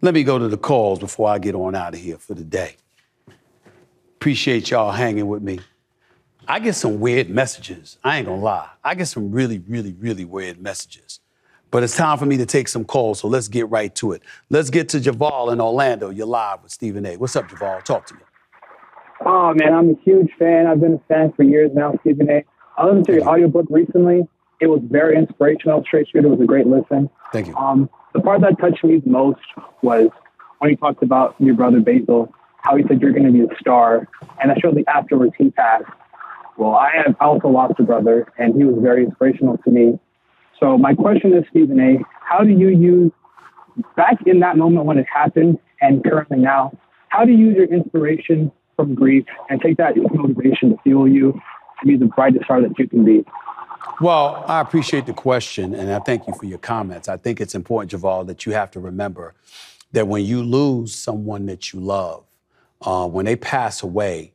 [0.00, 2.44] Let me go to the calls before I get on out of here for the
[2.44, 2.76] day.
[4.16, 5.60] Appreciate y'all hanging with me.
[6.46, 7.98] I get some weird messages.
[8.04, 8.68] I ain't gonna lie.
[8.82, 11.20] I get some really, really, really weird messages.
[11.70, 14.22] But it's time for me to take some calls, so let's get right to it.
[14.50, 16.10] Let's get to Javal in Orlando.
[16.10, 17.16] You're live with Stephen A.
[17.16, 17.82] What's up, Javal?
[17.82, 18.20] Talk to me.
[19.24, 20.66] Oh man, I'm a huge fan.
[20.66, 22.38] I've been a fan for years now, Stephen A.
[22.38, 22.42] Uh,
[22.76, 24.28] I listened to your audiobook recently.
[24.64, 26.26] It was very inspirational, straight shooter.
[26.26, 27.10] It was a great listen.
[27.32, 27.56] Thank you.
[27.56, 29.40] Um, the part that touched me most
[29.82, 30.08] was
[30.58, 33.58] when you talked about your brother Basil, how he said you're going to be a
[33.60, 34.08] star,
[34.40, 35.84] and that shortly afterwards he passed.
[36.56, 39.98] Well, I have also lost a brother, and he was very inspirational to me.
[40.58, 43.12] So my question is, Stephen A., how do you use
[43.96, 46.72] back in that moment when it happened and currently now,
[47.08, 51.06] how do you use your inspiration from grief and take that as motivation to fuel
[51.06, 51.32] you
[51.80, 53.24] to be the brightest star that you can be?
[54.00, 57.08] Well, I appreciate the question and I thank you for your comments.
[57.08, 59.34] I think it's important, Javal, that you have to remember
[59.92, 62.24] that when you lose someone that you love,
[62.82, 64.32] uh, when they pass away,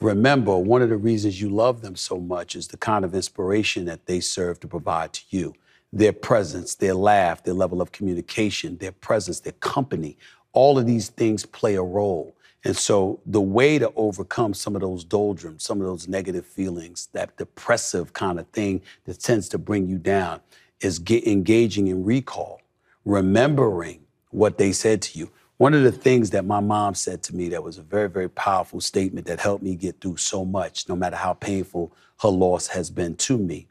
[0.00, 3.84] remember one of the reasons you love them so much is the kind of inspiration
[3.84, 5.54] that they serve to provide to you
[5.92, 10.16] their presence, their laugh, their level of communication, their presence, their company.
[10.52, 12.34] All of these things play a role.
[12.64, 17.08] And so the way to overcome some of those doldrums, some of those negative feelings,
[17.12, 20.40] that depressive kind of thing that tends to bring you down,
[20.80, 22.60] is get engaging in recall,
[23.04, 24.00] remembering
[24.30, 25.30] what they said to you.
[25.56, 28.28] One of the things that my mom said to me that was a very, very
[28.28, 32.68] powerful statement that helped me get through so much, no matter how painful her loss
[32.68, 33.68] has been to me,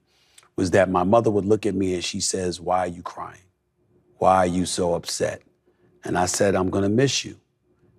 [0.55, 3.41] was that my mother would look at me and she says, Why are you crying?
[4.17, 5.41] Why are you so upset?
[6.03, 7.37] And I said, I'm going to miss you.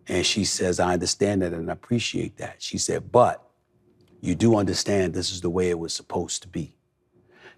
[0.09, 2.57] And she says, I understand that and I appreciate that.
[2.63, 3.43] She said, But
[4.21, 6.77] you do understand this is the way it was supposed to be.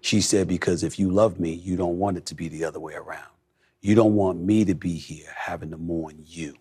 [0.01, 2.79] She said, Because if you love me, you don't want it to be the other
[2.79, 3.29] way around.
[3.81, 6.55] You don't want me to be here having to mourn you.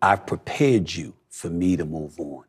[0.00, 2.44] I've prepared you for me to move on.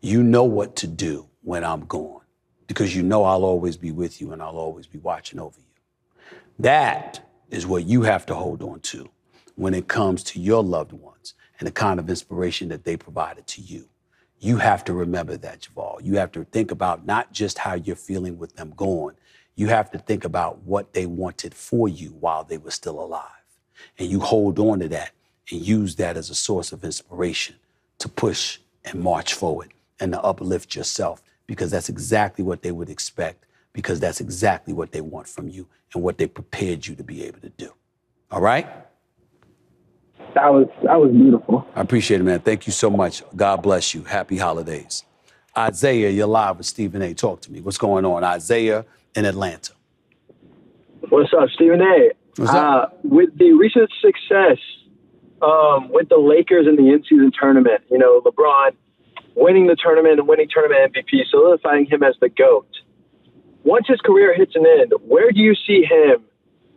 [0.00, 2.22] You know what to do when I'm gone
[2.66, 5.82] because you know I'll always be with you and I'll always be watching over you.
[6.58, 9.08] That is what you have to hold on to
[9.54, 13.46] when it comes to your loved ones and the kind of inspiration that they provided
[13.46, 13.88] to you.
[14.38, 16.04] You have to remember that, Javal.
[16.04, 19.14] You have to think about not just how you're feeling with them gone,
[19.54, 23.22] you have to think about what they wanted for you while they were still alive.
[23.98, 25.12] And you hold on to that
[25.50, 27.56] and use that as a source of inspiration
[27.98, 32.90] to push and march forward and to uplift yourself because that's exactly what they would
[32.90, 37.04] expect, because that's exactly what they want from you and what they prepared you to
[37.04, 37.72] be able to do.
[38.30, 38.68] All right?
[40.36, 41.66] That was that was beautiful.
[41.74, 42.40] I appreciate it, man.
[42.40, 43.22] Thank you so much.
[43.34, 44.04] God bless you.
[44.04, 45.02] Happy holidays.
[45.56, 47.14] Isaiah, you're live with Stephen A.
[47.14, 47.62] Talk to me.
[47.62, 48.22] What's going on?
[48.22, 48.84] Isaiah
[49.14, 49.72] in Atlanta.
[51.08, 52.10] What's up, Stephen A?
[52.36, 52.92] What's up?
[52.92, 54.58] Uh, with the recent success
[55.40, 58.72] um, with the Lakers in the in-season tournament, you know, LeBron
[59.36, 62.68] winning the tournament and winning tournament MVP, solidifying him as the GOAT.
[63.64, 66.25] Once his career hits an end, where do you see him,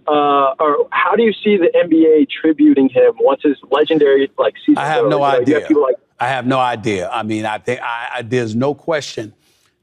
[0.10, 4.80] uh, or how do you see the NBA tributing him once his legendary like season?
[4.80, 5.12] I have goes?
[5.12, 5.68] no have idea.
[5.78, 7.10] like I have no idea.
[7.10, 9.34] I mean, I think I, I, there's no question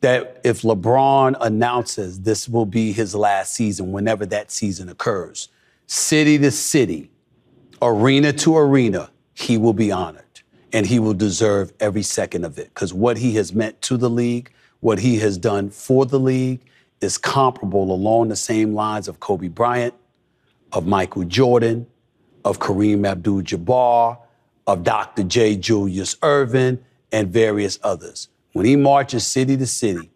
[0.01, 5.49] that if LeBron announces this will be his last season, whenever that season occurs,
[5.87, 7.11] city to city,
[7.81, 10.25] arena to arena, he will be honored
[10.73, 14.11] and he will deserve every second of it because what he has meant to the
[14.11, 14.51] league,
[14.81, 16.61] what he has done for the league,
[17.01, 19.95] is comparable along the same lines of Kobe Bryant,
[20.77, 21.87] of Michael Jordan,
[22.45, 24.19] of Kareem Abdul Jabbar,
[24.67, 25.23] of Dr.
[25.23, 25.57] J.
[25.57, 28.29] Julius Erving, and various others.
[28.53, 30.11] When he marches city to city,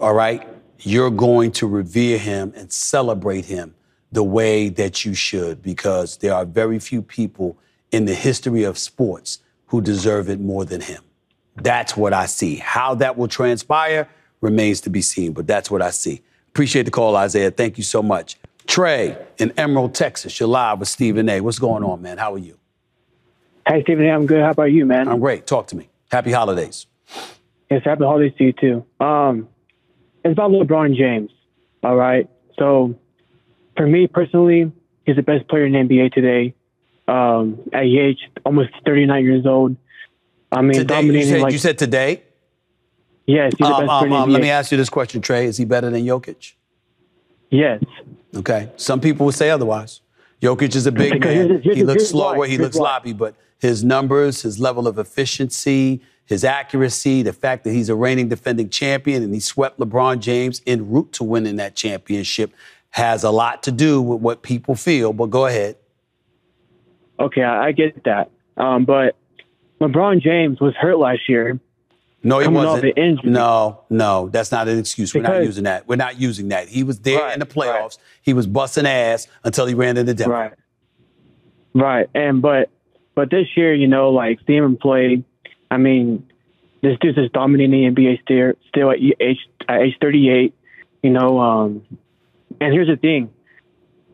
[0.00, 3.74] all right, you're going to revere him and celebrate him
[4.10, 7.58] the way that you should because there are very few people
[7.92, 11.02] in the history of sports who deserve it more than him.
[11.56, 12.56] That's what I see.
[12.56, 14.08] How that will transpire
[14.40, 16.22] remains to be seen, but that's what I see.
[16.48, 17.50] Appreciate the call, Isaiah.
[17.50, 18.38] Thank you so much.
[18.66, 21.40] Trey in Emerald, Texas, you're live with Stephen A.
[21.40, 22.18] What's going on, man?
[22.18, 22.58] How are you?
[23.66, 24.42] Hey, Stephen A., I'm good.
[24.42, 25.08] How about you, man?
[25.08, 25.46] I'm great.
[25.46, 25.88] Talk to me.
[26.10, 26.86] Happy holidays.
[27.70, 28.84] Yes, happy holidays to you too.
[29.04, 29.48] Um,
[30.24, 31.30] it's about LeBron James.
[31.82, 32.28] All right.
[32.58, 32.94] So
[33.76, 34.70] for me personally,
[35.06, 36.54] he's the best player in the NBA today.
[37.06, 39.76] Um, at age almost 39 years old.
[40.50, 42.22] I mean, Today, you dominating said, like you said today?
[43.26, 45.20] yes, he's the Um, best um, player in um, let me ask you this question,
[45.20, 45.44] Trey.
[45.46, 46.52] Is he better than Jokic?
[47.50, 47.82] yes.
[48.36, 48.70] Okay.
[48.76, 50.00] Some people would say otherwise.
[50.40, 51.60] Jokic is a big man.
[51.62, 52.46] he looks slower.
[52.46, 57.72] He looks sloppy, but his numbers, his level of efficiency, his accuracy, the fact that
[57.72, 61.74] he's a reigning defending champion and he swept LeBron James en route to winning that
[61.74, 62.52] championship
[62.90, 65.12] has a lot to do with what people feel.
[65.12, 65.76] But go ahead.
[67.18, 68.30] Okay, I, I get that.
[68.56, 69.16] Um, but
[69.80, 71.58] LeBron James was hurt last year.
[72.26, 73.24] No, he wasn't.
[73.24, 75.14] No, no, that's not an excuse.
[75.14, 75.86] We're not using that.
[75.86, 76.68] We're not using that.
[76.68, 77.98] He was there Right, in the playoffs.
[78.22, 80.32] He was busting ass until he ran into Denver.
[80.32, 80.52] Right.
[81.74, 82.08] Right.
[82.14, 82.70] And but
[83.14, 85.22] but this year, you know, like seeing him play,
[85.70, 86.26] I mean,
[86.82, 90.54] this dude's just dominating the NBA still still at age at age 38.
[91.02, 91.82] You know, um,
[92.60, 93.30] and here's the thing.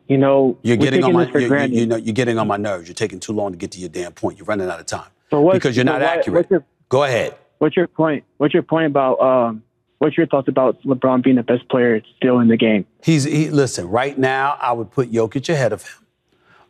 [0.08, 1.76] You know, You're getting on my for you, you, granted.
[1.78, 2.88] you know you're getting on my nerves.
[2.88, 4.38] You're taking too long to get to your damn point.
[4.38, 6.50] You're running out of time So because you're so not what- accurate.
[6.50, 7.36] your- Go ahead.
[7.61, 8.24] What's your point?
[8.38, 9.62] What's your point about um?
[9.98, 12.86] What's your thoughts about LeBron being the best player still in the game?
[13.04, 13.86] He's he, listen.
[13.86, 16.06] Right now, I would put Jokic ahead of him.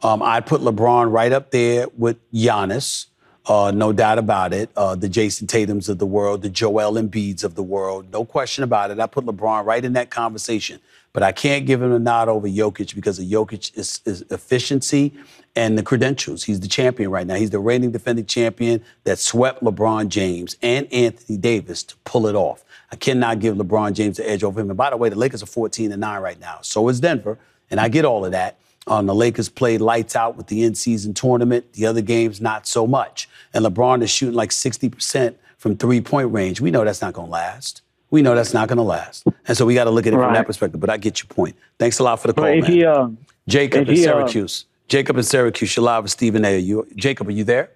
[0.02, 3.06] Um, I'd put LeBron right up there with Giannis.
[3.46, 4.70] Uh, no doubt about it.
[4.76, 8.64] Uh, the Jayson Tatum's of the world, the Joel Embiid's of the world, no question
[8.64, 8.98] about it.
[8.98, 10.80] I put LeBron right in that conversation,
[11.12, 15.12] but I can't give him a nod over Jokic because of Jokic's is efficiency
[15.56, 16.44] and the credentials.
[16.44, 17.34] He's the champion right now.
[17.34, 22.34] He's the reigning defending champion that swept LeBron James and Anthony Davis to pull it
[22.34, 22.64] off.
[22.92, 24.70] I cannot give LeBron James the edge over him.
[24.70, 26.58] And by the way, the Lakers are 14 and 9 right now.
[26.62, 27.38] So is Denver,
[27.70, 28.58] and I get all of that.
[28.86, 31.74] Um, the Lakers played lights out with the in-season tournament.
[31.74, 33.28] The other games, not so much.
[33.52, 36.60] And LeBron is shooting like 60% from three-point range.
[36.60, 37.82] We know that's not going to last.
[38.10, 39.26] We know that's not going to last.
[39.46, 40.80] And so we got to look at it from that perspective.
[40.80, 41.56] But I get your point.
[41.78, 42.64] Thanks a lot for the call, man.
[42.64, 44.66] he um, Jacob in he, uh, Syracuse.
[44.88, 45.76] Jacob in Syracuse.
[45.76, 46.54] You're live with Stephen A.
[46.54, 47.70] Are you, Jacob, are you there?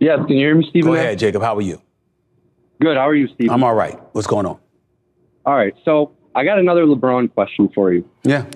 [0.00, 0.90] Yes, can you hear me, Stephen?
[0.90, 1.42] Go ahead, Jacob.
[1.42, 1.80] How are you?
[2.80, 2.96] Good.
[2.96, 3.50] How are you, Stephen?
[3.50, 3.98] I'm all right.
[4.12, 4.58] What's going on?
[5.46, 5.74] all right.
[5.84, 8.08] So I got another LeBron question for you.
[8.22, 8.46] Yeah.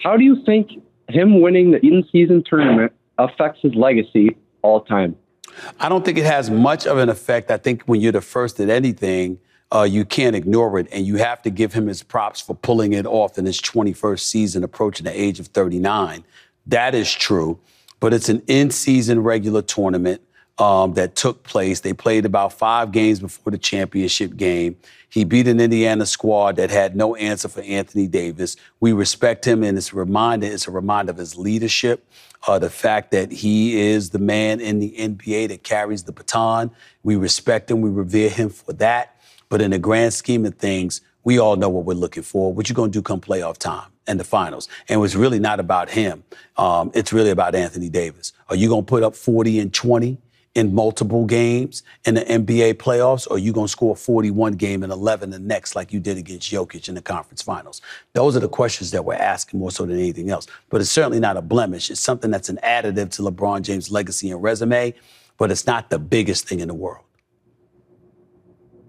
[0.00, 0.70] How do you think
[1.08, 5.16] him winning the in-season tournament affects his legacy all time?
[5.80, 7.50] I don't think it has much of an effect.
[7.50, 9.38] I think when you're the first at anything,
[9.72, 12.92] uh, you can't ignore it, and you have to give him his props for pulling
[12.92, 16.24] it off in his 21st season, approaching the age of 39.
[16.66, 17.58] That is true,
[18.00, 20.22] but it's an in-season regular tournament
[20.58, 21.80] um, that took place.
[21.80, 24.76] They played about five games before the championship game.
[25.08, 28.56] He beat an Indiana squad that had no answer for Anthony Davis.
[28.80, 30.46] We respect him, and it's a reminder.
[30.46, 32.08] It's a reminder of his leadership,
[32.46, 36.70] uh, the fact that he is the man in the NBA that carries the baton.
[37.02, 37.80] We respect him.
[37.80, 39.15] We revere him for that.
[39.48, 42.52] But in the grand scheme of things, we all know what we're looking for.
[42.52, 44.68] What you going to do come playoff time and the finals?
[44.88, 46.24] And it's really not about him.
[46.56, 48.32] Um, it's really about Anthony Davis.
[48.48, 50.18] Are you going to put up 40 and 20
[50.56, 54.82] in multiple games in the NBA playoffs, or are you going to score 41 game
[54.82, 57.82] and 11 the next like you did against Jokic in the conference finals?
[58.14, 60.46] Those are the questions that we're asking more so than anything else.
[60.70, 61.90] But it's certainly not a blemish.
[61.90, 64.94] It's something that's an additive to LeBron James' legacy and resume,
[65.36, 67.04] but it's not the biggest thing in the world.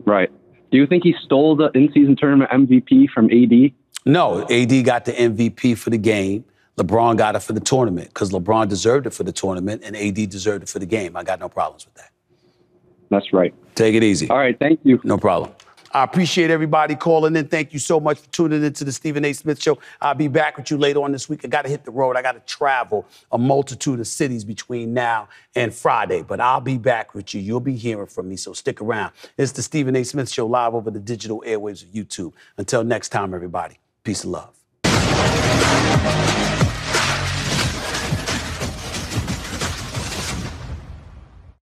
[0.06, 0.32] Right.
[0.72, 3.72] Do you think he stole the in-season tournament MVP from AD?
[4.06, 6.46] No, AD got the MVP for the game.
[6.78, 10.30] LeBron got it for the tournament because LeBron deserved it for the tournament and AD
[10.30, 11.16] deserved it for the game.
[11.16, 12.12] I got no problems with that.
[13.10, 13.54] That's right.
[13.76, 14.30] Take it easy.
[14.30, 14.58] All right.
[14.60, 15.00] Thank you.
[15.04, 15.52] No problem.
[15.92, 17.48] I appreciate everybody calling in.
[17.48, 19.34] Thank you so much for tuning into the Stephen A.
[19.34, 19.78] Smith Show.
[20.02, 21.42] I'll be back with you later on this week.
[21.44, 22.18] I got to hit the road.
[22.18, 26.78] I got to travel a multitude of cities between now and Friday, but I'll be
[26.78, 27.42] back with you.
[27.42, 29.14] You'll be hearing from me, so stick around.
[29.38, 30.04] It's the Stephen A.
[30.04, 32.34] Smith Show live over the digital airwaves of YouTube.
[32.58, 34.54] Until next time, everybody, peace and love.